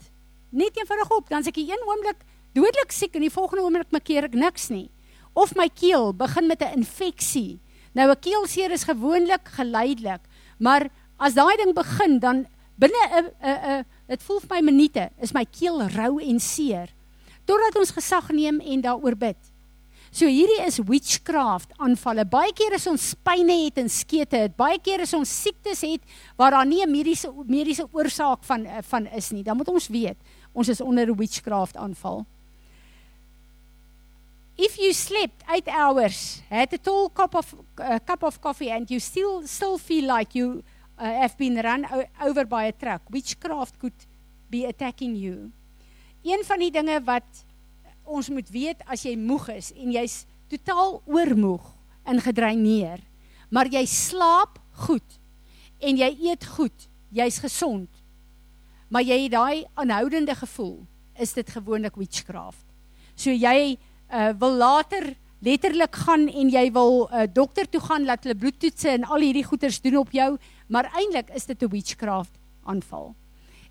net 0.49 0.77
eenvoudig 0.77 1.11
op. 1.11 1.29
Dan 1.29 1.43
sê 1.43 1.51
ek 1.53 1.61
een 1.61 1.87
oomblik 1.87 2.23
dodelik 2.53 2.91
siek 2.91 3.15
en 3.15 3.21
die 3.21 3.33
volgende 3.33 3.63
oomblik 3.63 3.91
maak 3.91 4.09
ek 4.09 4.33
niks 4.33 4.69
nie. 4.69 4.89
Of 5.33 5.55
my 5.55 5.69
keel 5.69 6.13
begin 6.13 6.47
met 6.47 6.61
'n 6.61 6.77
infeksie. 6.81 7.59
Nou 7.93 8.09
'n 8.09 8.19
keelseer 8.19 8.71
is 8.71 8.83
gewoonlik 8.83 9.47
geleidelik, 9.57 10.21
maar 10.59 10.89
as 11.17 11.33
daai 11.33 11.55
ding 11.57 11.73
begin 11.73 12.19
dan 12.19 12.45
binne 12.77 13.03
'n 13.11 13.25
'n 13.41 13.79
'n 13.79 13.85
dit 14.07 14.23
voel 14.23 14.39
vir 14.39 14.55
my 14.55 14.61
minute 14.61 15.09
is 15.21 15.33
my 15.33 15.45
keel 15.45 15.81
rou 15.87 16.19
en 16.19 16.39
seer 16.39 16.93
totdat 17.45 17.75
ons 17.79 17.91
gesag 17.91 18.29
neem 18.31 18.59
en 18.59 18.81
daaroor 18.81 19.15
bid. 19.15 19.37
So 20.11 20.25
hierdie 20.25 20.63
is 20.65 20.79
witchcraft 20.87 21.73
aanvalle. 21.83 22.25
Baie 22.25 22.53
keer 22.55 22.73
is 22.77 22.87
ons 22.87 23.11
pyne 23.27 23.53
het 23.65 23.77
en 23.77 23.89
skete 23.91 24.37
het. 24.45 24.55
Baie 24.57 24.79
keer 24.79 25.03
is 25.03 25.13
ons 25.13 25.29
siektes 25.43 25.83
het 25.85 26.01
waar 26.39 26.51
daar 26.51 26.65
nie 26.65 26.81
'n 26.83 26.91
mediese 26.91 27.31
mediese 27.45 27.87
oorsaak 27.91 28.43
van 28.43 28.67
van 28.83 29.07
is 29.07 29.31
nie. 29.31 29.43
Dan 29.43 29.57
moet 29.57 29.67
ons 29.67 29.87
weet, 29.87 30.17
ons 30.57 30.69
is 30.73 30.81
onder 30.81 31.07
'n 31.07 31.15
witchcraft 31.15 31.77
aanval. 31.77 32.25
If 34.55 34.77
you 34.77 34.93
slept 34.93 35.43
8 35.45 35.67
hours, 35.67 36.41
had 36.49 36.73
a 36.73 36.77
tall 36.77 37.11
cup 37.13 37.35
of 37.35 37.53
uh, 37.77 37.99
cup 38.05 38.23
of 38.23 38.39
coffee 38.39 38.71
and 38.71 38.89
you 38.89 38.99
still 38.99 39.45
still 39.45 39.77
feel 39.77 40.05
like 40.15 40.33
you 40.33 40.63
uh, 40.97 41.03
have 41.21 41.37
been 41.37 41.61
run 41.61 41.85
over 42.21 42.45
by 42.45 42.63
a 42.65 42.71
truck, 42.71 43.01
witchcraft 43.09 43.77
could 43.77 43.93
be 44.49 44.65
attacking 44.65 45.15
you. 45.15 45.51
Een 46.23 46.43
van 46.43 46.59
die 46.59 46.71
dinge 46.71 47.03
wat 47.05 47.45
ons 48.03 48.29
moet 48.29 48.49
weet 48.49 48.81
as 48.87 49.05
jy 49.05 49.13
moeg 49.15 49.49
is 49.49 49.71
en 49.75 49.91
jy's 49.91 50.25
totaal 50.49 51.01
oormoeg 51.05 51.75
en 52.07 52.21
gedreineer, 52.21 53.03
maar 53.49 53.69
jy 53.69 53.85
slaap 53.85 54.57
goed 54.87 55.19
en 55.77 55.97
jy 55.97 56.09
eet 56.31 56.45
goed, 56.57 56.89
jy's 57.13 57.37
gesond. 57.43 57.96
Maar 58.87 59.03
jy 59.03 59.23
het 59.23 59.31
daai 59.31 59.65
aanhoudende 59.75 60.35
gevoel, 60.35 60.85
is 61.19 61.33
dit 61.33 61.49
gewoonlik 61.49 61.95
witchcraft. 61.95 62.65
So 63.15 63.31
jy 63.31 63.77
uh, 63.77 64.29
wil 64.39 64.55
later 64.55 65.15
letterlik 65.43 65.95
gaan 66.05 66.27
en 66.27 66.49
jy 66.49 66.71
wil 66.71 67.07
'n 67.07 67.13
uh, 67.13 67.27
dokter 67.33 67.69
toe 67.69 67.81
gaan 67.81 68.05
laat 68.05 68.23
hulle 68.23 68.35
bloedtoetse 68.35 68.89
en 68.89 69.03
al 69.03 69.21
hierdie 69.21 69.45
goeters 69.45 69.81
doen 69.81 69.97
op 69.97 70.11
jou, 70.11 70.37
maar 70.67 70.91
eintlik 70.95 71.29
is 71.35 71.45
dit 71.45 71.63
'n 71.63 71.69
witchcraft 71.69 72.39
aanval. 72.63 73.15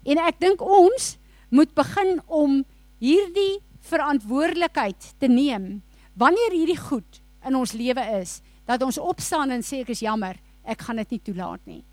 En 0.05 0.19
ek 0.19 0.41
dink 0.41 0.61
ons 0.61 1.17
moet 1.51 1.75
begin 1.75 2.21
om 2.27 2.65
hierdie 2.99 3.63
verantwoordelikheid 3.81 5.15
te 5.19 5.29
neem 5.29 5.83
wanneer 6.15 6.53
hierdie 6.53 6.81
goed 6.81 7.21
in 7.47 7.55
ons 7.55 7.73
lewe 7.73 8.03
is 8.21 8.41
dat 8.67 8.83
ons 8.83 8.99
opstaan 8.99 9.51
en 9.51 9.63
sê 9.63 9.83
ek 9.85 9.93
is 9.95 10.03
jammer 10.03 10.39
ek 10.65 10.81
gaan 10.87 10.97
dit 10.97 11.17
nie 11.17 11.23
toelaat 11.29 11.63
nie 11.69 11.85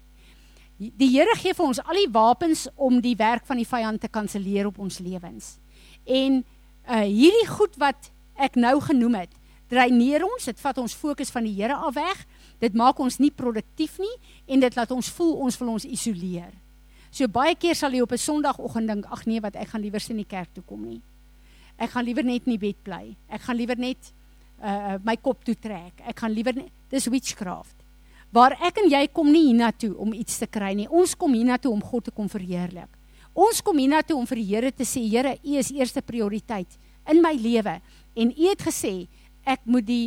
die 0.98 1.10
Here 1.14 1.36
gee 1.40 1.54
vir 1.54 1.66
ons 1.66 1.82
al 1.84 2.00
die 2.02 2.12
wapens 2.12 2.68
om 2.76 3.00
die 3.02 3.16
werk 3.20 3.46
van 3.46 3.62
die 3.62 3.68
vyand 3.68 4.02
te 4.02 4.10
kanselleer 4.12 4.68
op 4.68 4.80
ons 4.80 5.00
lewens 5.00 5.58
en 6.06 6.42
uh, 6.42 7.06
hierdie 7.06 7.48
goed 7.48 7.78
wat 7.82 8.12
ek 8.36 8.56
nou 8.56 8.80
genoem 8.82 9.22
het 9.24 9.40
dreineer 9.72 10.26
ons 10.28 10.50
dit 10.50 10.60
vat 10.60 10.78
ons 10.78 10.98
fokus 10.98 11.32
van 11.32 11.48
die 11.48 11.56
Here 11.56 11.76
af 11.76 11.96
weg 11.96 12.26
dit 12.60 12.74
maak 12.74 13.00
ons 13.00 13.20
nie 13.20 13.32
produktief 13.32 14.00
nie 14.00 14.16
en 14.48 14.60
dit 14.60 14.76
laat 14.76 14.92
ons 14.92 15.14
voel 15.18 15.34
ons 15.48 15.62
wil 15.62 15.74
ons 15.78 15.88
isoleer 15.88 16.52
so 17.14 17.28
baie 17.28 17.56
keer 17.56 17.76
sal 17.78 17.94
jy 17.94 18.02
op 18.02 18.12
'n 18.12 18.18
sonoggoggend 18.18 18.88
dink 18.88 19.06
ag 19.06 19.26
nee 19.26 19.42
wat 19.42 19.56
ek 19.56 19.70
gaan 19.70 19.82
liewer 19.82 20.04
in 20.10 20.18
die 20.18 20.32
kerk 20.36 20.54
toe 20.54 20.64
kom 20.64 20.86
nie 20.86 21.02
ek 21.78 21.94
gaan 21.94 22.06
liewer 22.06 22.26
net 22.26 22.48
in 22.48 22.56
die 22.56 22.62
bed 22.62 22.82
bly. 22.86 23.04
Ek 23.34 23.48
gaan 23.48 23.58
liewer 23.60 23.80
net 23.80 24.12
uh 24.64 24.98
my 25.04 25.18
kop 25.20 25.44
toe 25.44 25.56
trek. 25.60 26.00
Ek 26.08 26.24
gaan 26.24 26.32
liewer 26.32 26.56
net 26.56 26.72
dis 26.94 27.10
witchcraft. 27.12 27.83
Waar 28.34 28.58
ek 28.66 28.82
en 28.82 28.90
jy 28.90 29.06
kom 29.14 29.30
nie 29.32 29.46
hiernatoe 29.52 29.94
om 30.02 30.14
iets 30.14 30.40
te 30.42 30.48
kry 30.50 30.74
nie. 30.74 30.88
Ons 30.90 31.14
kom 31.14 31.36
hiernatoe 31.38 31.72
om 31.72 31.84
God 31.86 32.08
te 32.10 32.12
kom 32.12 32.30
verheerlik. 32.32 32.90
Ons 33.34 33.62
kom 33.66 33.78
hiernatoe 33.78 34.18
om 34.18 34.26
vir 34.30 34.42
die 34.42 34.50
Here 34.50 34.72
te 34.72 34.86
sê, 34.86 35.04
Here, 35.06 35.36
U 35.38 35.58
is 35.58 35.72
eerste 35.74 36.02
prioriteit 36.02 36.80
in 37.10 37.22
my 37.22 37.34
lewe 37.38 37.80
en 38.16 38.32
U 38.34 38.50
het 38.50 38.62
gesê 38.62 39.08
ek 39.46 39.66
moet 39.66 39.86
die 39.86 40.06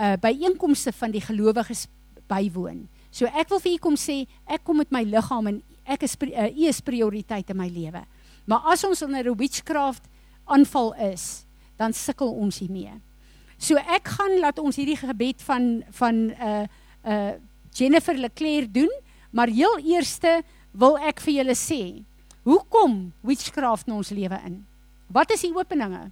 uh 0.00 0.16
byeenkomste 0.16 0.92
van 0.96 1.12
die 1.12 1.20
gelowiges 1.20 1.84
bywoon. 2.30 2.86
So 3.12 3.26
ek 3.26 3.50
wil 3.50 3.60
vir 3.60 3.74
u 3.74 3.80
kom 3.82 3.98
sê, 3.98 4.22
ek 4.46 4.62
kom 4.64 4.80
met 4.80 4.92
my 4.94 5.02
liggaam 5.04 5.50
en 5.50 5.60
ek 5.90 6.06
is 6.06 6.14
uh, 6.24 6.46
u 6.46 6.66
is 6.70 6.80
prioriteit 6.80 7.50
in 7.50 7.58
my 7.58 7.68
lewe. 7.68 8.02
Maar 8.48 8.72
as 8.72 8.84
ons 8.86 9.02
onder 9.02 9.26
'n 9.26 9.36
witchcraft 9.36 10.08
aanval 10.46 10.94
is, 11.12 11.44
dan 11.76 11.92
sukkel 11.92 12.32
ons 12.32 12.58
hiermee. 12.58 12.94
So 13.58 13.76
ek 13.76 14.08
gaan 14.08 14.40
laat 14.40 14.58
ons 14.58 14.76
hierdie 14.76 14.96
gebed 14.96 15.42
van 15.42 15.84
van 15.90 16.16
uh 16.30 16.64
uh 17.04 17.32
Jennifer 17.76 18.16
Leclerc 18.18 18.72
doen, 18.74 18.90
maar 19.30 19.52
heel 19.52 19.78
eerste 19.78 20.40
wil 20.72 20.98
ek 21.06 21.22
vir 21.24 21.40
julle 21.40 21.56
sê, 21.58 21.82
hoekom 22.46 23.10
witchcraft 23.26 23.88
in 23.88 23.98
ons 23.98 24.12
lewe 24.14 24.38
in? 24.46 24.60
Wat 25.10 25.30
is 25.34 25.42
die 25.46 25.54
openinge? 25.54 26.08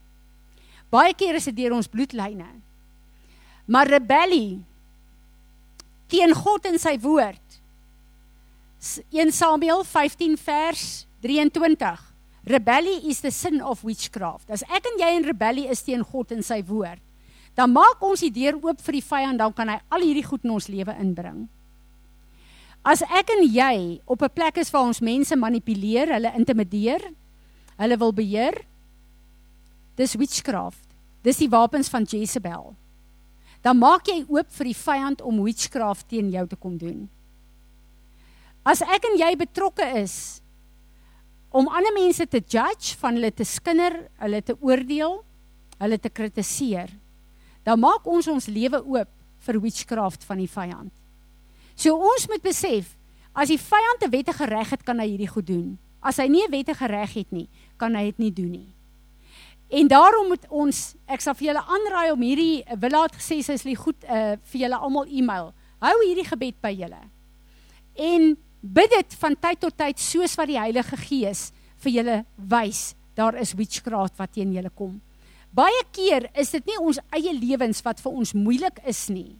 Baie 0.90 1.14
keer 1.14 1.38
is 1.38 1.49
dit 1.51 1.57
deur 1.61 1.77
ons 1.77 1.90
bloedlyne. 1.90 2.49
Maar 3.68 3.90
rebellie 3.99 4.64
teen 6.09 6.33
God 6.35 6.66
en 6.71 6.79
sy 6.81 6.97
woord. 7.03 7.44
1 9.12 9.35
Samuel 9.35 9.83
15 9.85 10.38
vers 10.40 10.85
23 11.25 12.05
rebellie 12.49 13.11
is 13.11 13.21
the 13.21 13.31
sin 13.31 13.61
of 13.62 13.83
witchcraft. 13.85 14.49
As 14.51 14.64
ek 14.73 14.87
en 14.88 15.03
jy 15.03 15.11
in 15.18 15.27
rebellie 15.27 15.68
is 15.68 15.83
teen 15.85 16.05
God 16.07 16.33
en 16.33 16.44
sy 16.47 16.62
woord, 16.64 17.03
dan 17.59 17.73
maak 17.75 18.03
ons 18.07 18.23
die 18.23 18.31
deur 18.31 18.55
oop 18.62 18.83
vir 18.87 19.01
die 19.01 19.03
vyand, 19.03 19.40
dan 19.42 19.55
kan 19.55 19.73
hy 19.73 19.81
al 19.90 20.05
hierdie 20.07 20.27
goed 20.27 20.44
in 20.47 20.55
ons 20.55 20.68
lewe 20.71 20.94
inbring. 21.03 21.49
As 22.87 23.03
ek 23.03 23.33
en 23.35 23.42
jy 23.42 23.99
op 24.07 24.23
'n 24.23 24.31
plek 24.31 24.59
is 24.62 24.71
waar 24.71 24.87
ons 24.87 25.03
mense 25.03 25.35
manipuleer, 25.35 26.07
hulle 26.07 26.33
intimideer, 26.38 27.03
hulle 27.77 27.97
wil 27.99 28.12
beheer, 28.12 28.64
dis 29.97 30.14
witchcraft. 30.14 30.87
Dis 31.23 31.38
die 31.38 31.51
wapens 31.51 31.88
van 31.88 32.05
Jezebel. 32.05 32.77
Dan 33.62 33.79
maak 33.79 34.07
jy 34.07 34.25
oop 34.29 34.47
vir 34.51 34.64
die 34.64 34.77
vyand 34.77 35.21
om 35.21 35.42
witchcraft 35.42 36.09
teen 36.09 36.31
jou 36.31 36.47
te 36.47 36.57
kom 36.57 36.79
doen. 36.79 37.09
As 38.64 38.83
ek 38.83 39.05
en 39.05 39.18
jy 39.18 39.37
betrokke 39.37 39.85
is 39.99 40.40
om 41.51 41.68
ander 41.68 41.92
mense 41.92 42.27
te 42.27 42.40
judge, 42.40 42.94
van 43.01 43.14
hulle 43.14 43.33
te 43.35 43.44
skinder, 43.44 44.09
hulle 44.21 44.42
te 44.42 44.55
oordeel, 44.61 45.25
hulle 45.79 45.99
te 45.99 46.09
kritiseer, 46.09 46.88
dan 47.68 47.81
maak 47.81 48.07
ons 48.09 48.31
ons 48.33 48.48
lewe 48.48 48.81
oop 48.81 49.11
vir 49.44 49.61
witchcraft 49.61 50.24
van 50.24 50.40
die 50.40 50.48
vyand. 50.48 50.92
So 51.76 51.94
ons 51.94 52.24
moet 52.31 52.42
besef, 52.42 52.94
as 53.37 53.52
die 53.52 53.61
vyand 53.61 54.02
'n 54.02 54.11
wettige 54.11 54.46
reg 54.48 54.70
het, 54.70 54.83
kan 54.83 54.98
hy 54.98 55.09
hierdie 55.12 55.28
goed 55.28 55.46
doen. 55.46 55.78
As 56.00 56.16
hy 56.16 56.28
nie 56.28 56.44
'n 56.46 56.50
wettige 56.50 56.87
reg 56.87 57.12
het 57.14 57.31
nie, 57.33 57.48
kan 57.76 57.94
hy 57.94 58.04
dit 58.04 58.18
nie 58.18 58.33
doen 58.33 58.50
nie. 58.50 58.74
En 59.68 59.88
daarom 59.88 60.28
moet 60.28 60.46
ons, 60.48 60.96
ek 61.07 61.20
sal 61.20 61.35
vir 61.35 61.48
julle 61.48 61.64
aanraai 61.68 62.12
om 62.12 62.20
hierdie 62.20 62.64
Willa 62.81 63.02
het 63.02 63.16
gesê 63.20 63.42
sy 63.42 63.52
is 63.52 63.64
lief 63.64 63.78
goed 63.78 64.04
uh, 64.04 64.37
vir 64.42 64.61
julle 64.61 64.76
almal 64.76 65.07
e-mail. 65.07 65.52
Hou 65.81 65.96
hierdie 66.07 66.24
gebed 66.24 66.57
by 66.61 66.72
julle. 66.72 67.02
En 67.94 68.37
bid 68.61 68.90
dit 68.90 69.14
van 69.20 69.37
tyd 69.37 69.61
tot 69.61 69.76
tyd 69.76 69.98
soos 69.98 70.35
wat 70.37 70.48
die 70.48 70.59
Heilige 70.59 70.96
Gees 70.96 71.52
vir 71.76 71.92
julle 71.92 72.24
wys. 72.37 72.94
Daar 73.14 73.37
is 73.37 73.52
witchcraft 73.52 74.16
wat 74.16 74.33
teen 74.33 74.52
julle 74.52 74.70
kom. 74.70 75.00
Baie 75.55 75.83
keer 75.93 76.29
is 76.39 76.53
dit 76.55 76.67
nie 76.69 76.79
ons 76.81 77.01
eie 77.17 77.33
lewens 77.33 77.81
wat 77.87 78.01
vir 78.03 78.13
ons 78.13 78.35
moeilik 78.37 78.81
is 78.89 79.09
nie. 79.13 79.37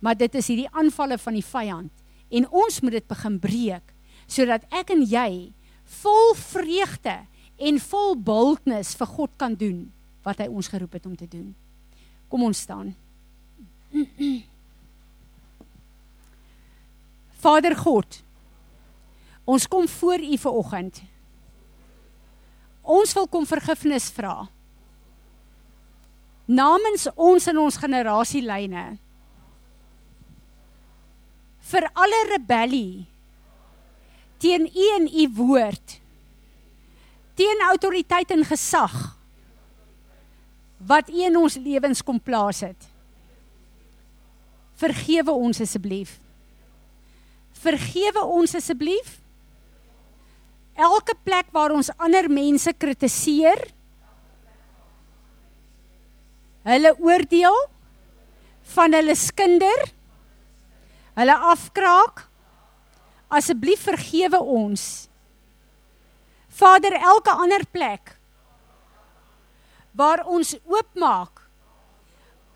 Maar 0.00 0.16
dit 0.18 0.34
is 0.38 0.48
hierdie 0.50 0.70
aanvalle 0.72 1.18
van 1.20 1.36
die 1.36 1.44
vyand 1.44 1.92
en 2.36 2.48
ons 2.50 2.80
moet 2.82 2.98
dit 2.98 3.08
begin 3.08 3.38
breek 3.40 3.94
sodat 4.26 4.64
ek 4.74 4.90
en 4.90 5.04
jy 5.06 5.52
vol 6.02 6.34
vreugde 6.40 7.14
en 7.56 7.78
vol 7.80 8.16
boldness 8.18 8.96
vir 8.98 9.12
God 9.14 9.32
kan 9.38 9.54
doen 9.54 9.86
wat 10.26 10.42
hy 10.42 10.48
ons 10.50 10.68
geroep 10.68 10.98
het 10.98 11.06
om 11.06 11.14
te 11.16 11.28
doen. 11.30 11.54
Kom 12.28 12.42
ons 12.42 12.64
staan. 12.66 12.90
Vader 17.38 17.76
God, 17.78 18.26
Ons 19.46 19.68
kom 19.70 19.86
voor 19.88 20.18
U 20.18 20.36
vir 20.42 20.56
oggend. 20.58 20.96
Ons 22.82 23.12
wil 23.14 23.28
kom 23.30 23.46
vergifnis 23.46 24.08
vra. 24.10 24.48
Namens 26.46 27.08
ons 27.16 27.48
en 27.50 27.58
ons 27.58 27.78
generasielyne. 27.82 28.84
Vir 31.66 31.86
alle 31.98 32.22
rebellie 32.30 33.06
teen 34.38 34.68
U 34.70 34.86
en 34.94 35.08
U 35.10 35.26
woord. 35.40 35.98
Teen 37.36 37.64
autoriteit 37.68 38.30
en 38.30 38.46
gesag 38.46 38.94
wat 40.86 41.10
U 41.10 41.18
in 41.24 41.36
ons 41.40 41.58
lewens 41.58 42.04
kom 42.04 42.20
plaas 42.22 42.62
het. 42.62 42.88
Vergewe 44.76 45.32
ons 45.32 45.60
asseblief. 45.64 46.18
Vergewe 47.56 48.22
ons 48.36 48.54
asseblief 48.54 49.16
elke 50.76 51.16
plek 51.24 51.48
waar 51.56 51.72
ons 51.72 51.88
ander 51.96 52.28
mense 52.28 52.72
kritiseer, 52.76 53.62
hulle 56.66 56.92
oordeel 56.98 57.56
van 58.74 58.94
hulle 58.96 59.14
skinder, 59.18 59.84
hulle 61.16 61.36
afkraak, 61.52 62.24
asseblief 63.30 63.86
vergewe 63.86 64.40
ons. 64.40 65.06
Vader, 66.56 66.96
elke 66.98 67.34
ander 67.36 67.66
plek 67.70 68.14
waar 69.96 70.26
ons 70.28 70.52
oopmaak 70.68 71.40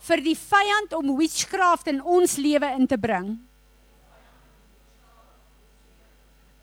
vir 0.05 0.21
die 0.25 0.37
vyand 0.37 0.93
om 0.97 1.15
witchcraft 1.17 1.89
in 1.89 2.03
ons 2.05 2.37
lewe 2.41 2.69
in 2.77 2.89
te 2.89 2.99
bring. 3.01 3.33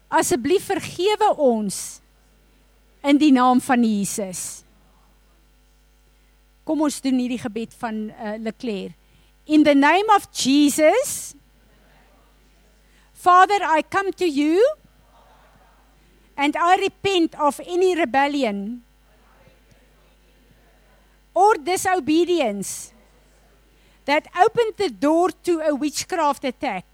Asseblief 0.08 0.70
vergewe 0.70 1.32
ons 1.42 2.00
in 3.06 3.18
die 3.22 3.34
naam 3.34 3.62
van 3.62 3.84
Jesus. 3.86 4.67
Kom 6.68 6.84
ons 6.84 7.00
doen 7.00 7.16
hierdie 7.16 7.40
gebed 7.40 7.72
van 7.80 8.10
uh, 8.12 8.36
Leclerc. 8.44 8.92
In 9.48 9.64
the 9.64 9.76
name 9.76 10.10
of 10.12 10.28
Jesus, 10.36 11.32
Father, 13.16 13.64
I 13.64 13.82
come 13.88 14.12
to 14.20 14.28
you 14.28 14.60
and 16.36 16.58
I 16.60 16.76
repent 16.76 17.40
of 17.40 17.62
any 17.64 17.96
rebellion 17.96 18.84
or 21.34 21.56
disobedience 21.56 22.92
that 24.04 24.28
opened 24.36 24.76
the 24.76 24.90
door 24.90 25.30
to 25.48 25.60
a 25.60 25.74
witchcraft 25.74 26.44
attack. 26.44 26.86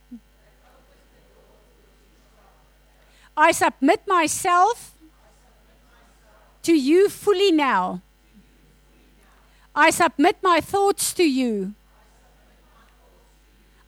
I 3.36 3.52
submit 3.52 4.06
myself 4.06 4.94
to 6.62 6.74
you 6.74 7.10
fully 7.10 7.52
now. 7.52 8.02
I 9.76 9.90
submit 9.90 10.38
my 10.42 10.62
thoughts 10.62 11.14
to 11.14 11.24
you. 11.24 11.74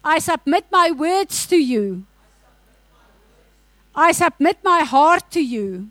I 0.04 0.20
submit 0.20 0.66
my 0.72 0.92
words 0.92 1.46
to 1.48 1.58
you. 1.58 2.06
I 3.96 4.12
submit 4.12 4.58
my 4.64 4.82
heart 4.82 5.32
to 5.32 5.42
you. 5.42 5.90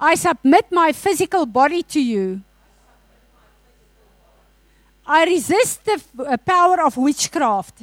I 0.00 0.14
submit 0.14 0.70
my 0.70 0.92
physical 0.92 1.44
body 1.44 1.82
to 1.82 2.00
you. 2.00 2.42
I 5.06 5.24
resist 5.24 5.84
the 5.84 6.02
uh, 6.18 6.36
power 6.36 6.82
of 6.82 6.96
witchcraft 6.96 7.82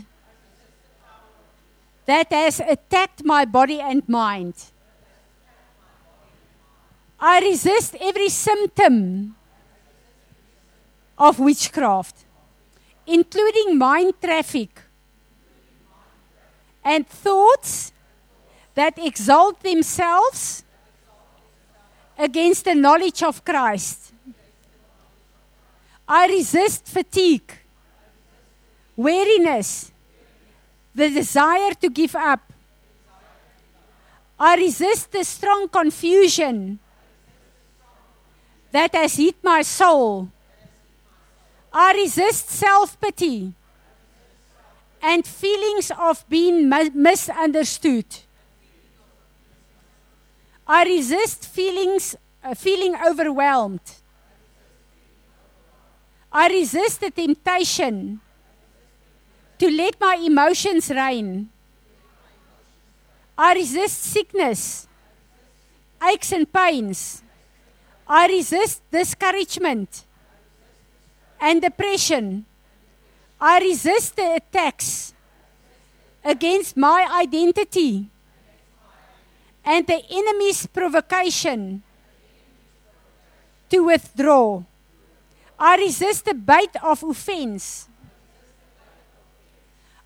that 2.06 2.32
has 2.32 2.60
attacked 2.60 3.24
my 3.26 3.46
body 3.46 3.82
and 3.82 4.08
mind. 4.08 4.54
I 7.20 7.40
resist 7.40 7.96
every 8.00 8.30
symptom 8.30 9.36
of 11.18 11.40
witchcraft, 11.40 12.26
including 13.08 13.78
mind 13.78 14.14
traffic 14.22 14.82
and 16.84 17.08
thoughts 17.08 17.92
that 18.76 18.98
exalt 18.98 19.62
themselves 19.62 20.64
against 22.18 22.66
the 22.66 22.76
knowledge 22.76 23.24
of 23.24 23.44
Christ. 23.44 24.14
I 26.08 26.28
resist 26.28 26.86
fatigue, 26.86 27.52
weariness, 28.96 29.92
the 30.94 31.10
desire 31.10 31.74
to 31.82 31.90
give 31.90 32.16
up. 32.16 32.54
I 34.40 34.56
resist 34.56 35.12
the 35.12 35.24
strong 35.24 35.68
confusion 35.70 36.80
that 38.72 38.94
has 38.94 39.16
hit 39.16 39.36
my 39.42 39.62
soul. 39.62 40.30
I 41.78 41.92
resist 41.92 42.50
self 42.50 42.98
pity 43.02 43.54
and 45.02 45.28
feelings 45.28 45.92
of 45.92 46.24
being 46.30 46.70
misunderstood. 46.70 48.06
I 50.66 50.86
resist 50.86 51.46
feelings, 51.46 52.16
uh, 52.42 52.54
feeling 52.54 52.96
overwhelmed. 53.06 53.82
I 56.32 56.48
resist 56.48 57.02
the 57.02 57.12
temptation 57.12 58.22
to 59.60 59.70
let 59.70 60.00
my 60.00 60.16
emotions 60.16 60.90
reign. 60.90 61.50
I 63.38 63.54
resist 63.54 64.02
sickness, 64.02 64.88
aches 66.02 66.32
and 66.32 66.52
pains. 66.52 67.22
I 68.08 68.28
resist 68.28 68.82
discouragement 68.90 70.05
and 71.46 71.62
depression. 71.62 72.44
I 73.40 73.60
resist 73.60 74.16
the 74.16 74.42
attacks 74.42 75.14
against 76.24 76.76
my 76.76 77.08
identity 77.22 78.10
and 79.64 79.86
the 79.86 80.02
enemy's 80.10 80.66
provocation 80.66 81.84
to 83.70 83.80
withdraw. 83.80 84.64
I 85.60 85.78
resist 85.78 86.26
the 86.26 86.34
bait 86.34 86.72
of 86.82 87.04
offense. 87.04 87.90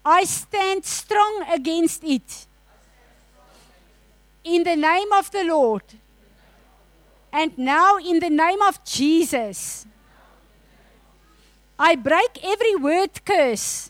I 0.03 0.25
stand 0.25 0.83
strong 0.83 1.45
against 1.49 2.03
it. 2.03 2.47
In 4.43 4.63
the 4.63 4.75
name 4.75 5.11
of 5.13 5.31
the 5.31 5.45
Lord. 5.45 5.83
And 7.31 7.57
now, 7.57 7.97
in 7.97 8.19
the 8.19 8.29
name 8.29 8.61
of 8.61 8.83
Jesus, 8.83 9.85
I 11.81 11.95
break 11.95 12.43
every 12.43 12.75
word 12.75 13.23
curse, 13.23 13.89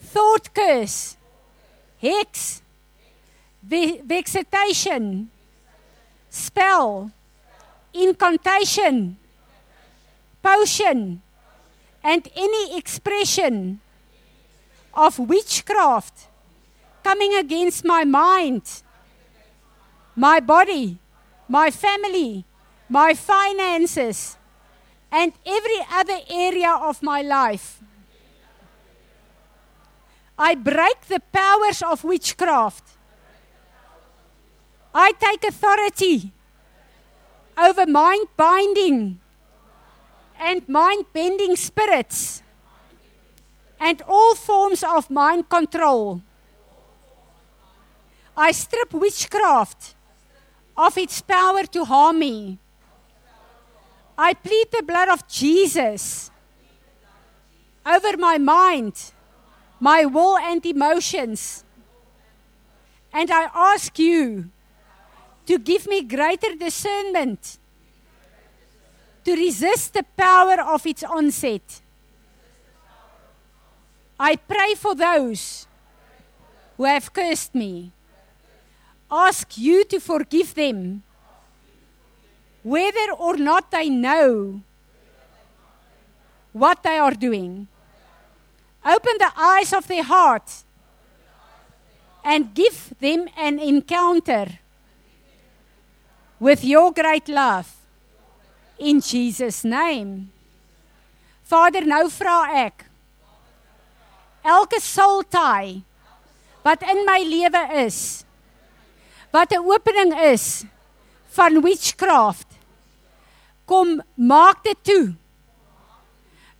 thought 0.00 0.52
curse, 0.52 1.16
hex, 2.00 2.62
vexation, 3.62 5.30
spell, 6.28 7.12
incantation, 7.94 9.18
potion, 10.42 11.22
and 12.02 12.28
any 12.34 12.76
expression 12.76 13.80
of 14.94 15.20
witchcraft 15.20 16.26
coming 17.04 17.34
against 17.34 17.84
my 17.84 18.02
mind, 18.02 18.82
my 20.16 20.40
body, 20.40 20.98
my 21.48 21.70
family, 21.70 22.44
my 22.88 23.14
finances, 23.14 24.36
and 25.12 25.32
every 25.46 25.80
other 25.92 26.18
area 26.28 26.72
of 26.72 27.02
my 27.02 27.22
life. 27.22 27.80
I 30.38 30.54
break 30.56 31.02
the 31.08 31.20
powers 31.20 31.82
of 31.82 32.02
witchcraft 32.02 32.92
I 34.94 35.12
take 35.12 35.44
authority 35.44 36.32
over 37.56 37.86
mind 37.86 38.26
binding 38.36 39.20
and 40.38 40.68
mind 40.68 41.06
bending 41.14 41.56
spirits 41.56 42.42
and 43.80 44.02
all 44.06 44.34
forms 44.34 44.84
of 44.84 45.08
mind 45.08 45.48
control. 45.48 46.20
I 48.36 48.52
strip 48.52 48.92
witchcraft 48.92 49.94
of 50.76 50.98
its 50.98 51.22
power 51.22 51.64
to 51.64 51.84
harm 51.84 52.18
me. 52.18 52.58
I 54.16 54.34
plead 54.34 54.68
the 54.70 54.82
blood 54.82 55.08
of 55.08 55.26
Jesus 55.26 56.30
over 57.84 58.16
my 58.16 58.38
mind, 58.38 59.12
my 59.80 60.04
will, 60.04 60.38
and 60.38 60.64
emotions. 60.64 61.64
And 63.12 63.30
I 63.30 63.48
ask 63.54 63.98
you 63.98 64.50
to 65.46 65.58
give 65.58 65.86
me 65.86 66.02
greater 66.02 66.54
discernment 66.54 67.58
to 69.24 69.32
resist 69.34 69.94
the 69.94 70.04
power 70.16 70.60
of 70.60 70.86
its 70.86 71.02
onset. 71.02 71.80
I 74.18 74.36
pray 74.36 74.74
for 74.74 74.94
those 74.94 75.66
who 76.76 76.84
have 76.84 77.12
cursed 77.12 77.54
me. 77.54 77.92
Ask 79.10 79.58
you 79.58 79.84
to 79.84 80.00
forgive 80.00 80.54
them, 80.54 81.02
whether 82.62 83.12
or 83.18 83.36
not 83.36 83.70
they 83.70 83.88
know 83.88 84.62
what 86.52 86.82
they 86.82 86.98
are 86.98 87.14
doing. 87.14 87.68
Open 88.84 89.14
the 89.18 89.32
eyes 89.36 89.72
of 89.72 89.86
their 89.86 90.02
heart 90.02 90.64
and 92.24 92.54
give 92.54 92.94
them 93.00 93.28
an 93.36 93.58
encounter 93.58 94.58
with 96.38 96.64
your 96.64 96.92
great 96.92 97.28
love 97.28 97.76
in 98.78 99.00
Jesus 99.00 99.64
name. 99.64 100.30
Vader, 101.52 101.84
nou 101.84 102.08
vra 102.08 102.38
ek 102.64 102.86
elke 104.42 104.78
soul 104.82 105.22
tie 105.30 105.82
wat 106.64 106.82
in 106.88 107.02
my 107.06 107.18
lewe 107.28 107.62
is 107.84 108.24
wat 109.34 109.52
'n 109.52 109.62
opening 109.62 110.12
is 110.32 110.64
van 111.36 111.60
witchcraft 111.62 112.51
kom 113.72 113.96
maak 114.16 114.60
dit 114.68 114.82
toe 114.90 115.06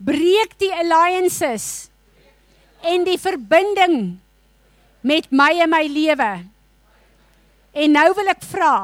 breek 0.02 0.56
die 0.62 0.72
alliances 0.72 1.68
en 2.92 3.04
die 3.06 3.18
verbinding 3.20 3.98
met 5.06 5.28
my 5.30 5.52
en 5.62 5.72
my 5.76 5.84
lewe 5.92 6.32
en 7.84 7.96
nou 7.98 8.08
wil 8.16 8.32
ek 8.32 8.42
vra 8.48 8.74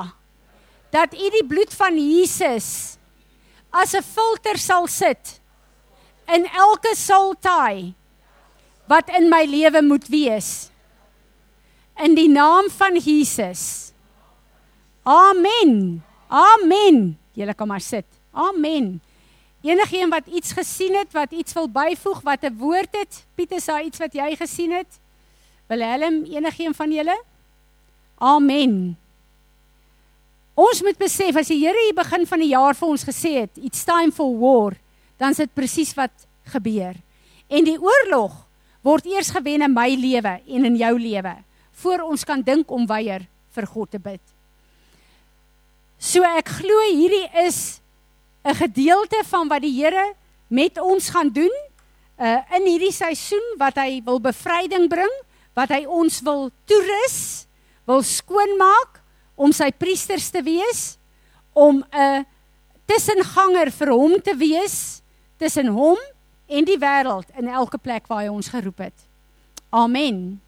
dat 0.95 1.17
u 1.17 1.33
die 1.35 1.45
bloed 1.49 1.73
van 1.81 1.97
Jesus 1.97 2.99
as 3.73 3.95
'n 3.97 4.05
filter 4.05 4.57
sal 4.61 4.87
sit 4.87 5.41
in 6.29 6.45
elke 6.53 6.93
saltaai 6.97 7.95
wat 8.89 9.09
in 9.13 9.29
my 9.29 9.45
lewe 9.45 9.83
moet 9.85 10.09
wees. 10.09 10.71
In 11.99 12.15
die 12.17 12.29
naam 12.29 12.71
van 12.73 12.97
Jesus. 12.97 13.93
Amen. 15.05 16.03
Amen. 16.29 17.19
Julle 17.37 17.55
kan 17.55 17.69
maar 17.69 17.85
sit. 17.85 18.18
Amen. 18.33 19.01
Enigeen 19.63 20.11
wat 20.11 20.27
iets 20.27 20.53
gesien 20.53 20.95
het, 20.95 21.13
wat 21.13 21.33
iets 21.33 21.53
wil 21.53 21.69
byvoeg, 21.69 22.21
wat 22.21 22.43
'n 22.43 22.57
woord 22.57 22.97
het, 22.97 23.27
Piet, 23.35 23.53
is 23.53 23.65
daar 23.65 23.83
iets 23.83 23.99
wat 23.99 24.13
jy 24.13 24.37
gesien 24.37 24.73
het? 24.73 25.01
Willem, 25.67 26.25
enigeen 26.25 26.75
van 26.75 26.93
julle? 26.93 27.23
Amen. 28.19 28.97
Ons 30.55 30.83
moet 30.83 30.99
besef 30.99 31.37
as 31.37 31.47
die 31.47 31.61
Here 31.61 31.85
hier 31.85 31.95
begin 31.95 32.27
van 32.27 32.39
die 32.39 32.51
jaar 32.51 32.75
vir 32.75 32.89
ons 32.89 33.05
gesê 33.05 33.33
het, 33.45 33.59
it's 33.63 33.85
time 33.85 34.11
for 34.13 34.39
war, 34.39 34.75
dan 35.17 35.31
is 35.31 35.37
dit 35.37 35.55
presies 35.55 35.95
wat 35.95 36.27
gebeur. 36.51 36.97
En 37.49 37.65
die 37.65 37.79
oorlog 37.79 38.33
word 38.83 39.07
eers 39.07 39.31
gewen 39.31 39.63
in 39.63 39.75
my 39.75 39.89
lewe 39.95 40.41
en 40.47 40.65
in 40.65 40.77
jou 40.77 40.99
lewe 40.99 41.37
voor 41.79 42.03
ons 42.09 42.25
kan 42.25 42.43
dink 42.43 42.71
om 42.75 42.87
weier 42.91 43.29
vir 43.55 43.67
God 43.67 43.91
te 43.95 44.01
bid. 44.03 44.23
So 45.99 46.27
ek 46.27 46.51
glo 46.61 46.83
hierdie 46.91 47.27
is 47.45 47.81
'n 48.49 48.55
gedeelte 48.55 49.23
van 49.29 49.49
wat 49.49 49.61
die 49.61 49.77
Here 49.77 50.15
met 50.49 50.81
ons 50.81 51.11
gaan 51.11 51.29
doen 51.29 51.53
uh 52.19 52.39
in 52.57 52.65
hierdie 52.67 52.93
seisoen 52.93 53.45
wat 53.61 53.77
hy 53.77 54.01
wil 54.05 54.19
bevryding 54.21 54.89
bring, 54.89 55.13
wat 55.55 55.69
hy 55.69 55.85
ons 55.85 56.21
wil 56.27 56.49
toerus, 56.65 57.47
wil 57.85 58.03
skoonmaak 58.03 59.03
om 59.37 59.53
sy 59.53 59.71
priesters 59.71 60.31
te 60.35 60.43
wees, 60.43 60.99
om 61.53 61.85
'n 61.93 62.27
tussenganger 62.87 63.71
vir 63.71 63.93
hom 63.93 64.21
te 64.21 64.35
wees 64.37 65.03
tussen 65.37 65.67
hom 65.67 65.99
en 66.49 66.65
die 66.65 66.79
wêreld 66.79 67.29
in 67.37 67.49
elke 67.49 67.79
plek 67.79 68.09
waar 68.09 68.25
hy 68.25 68.29
ons 68.33 68.49
geroep 68.49 68.79
het. 68.79 69.07
Amen. 69.71 70.41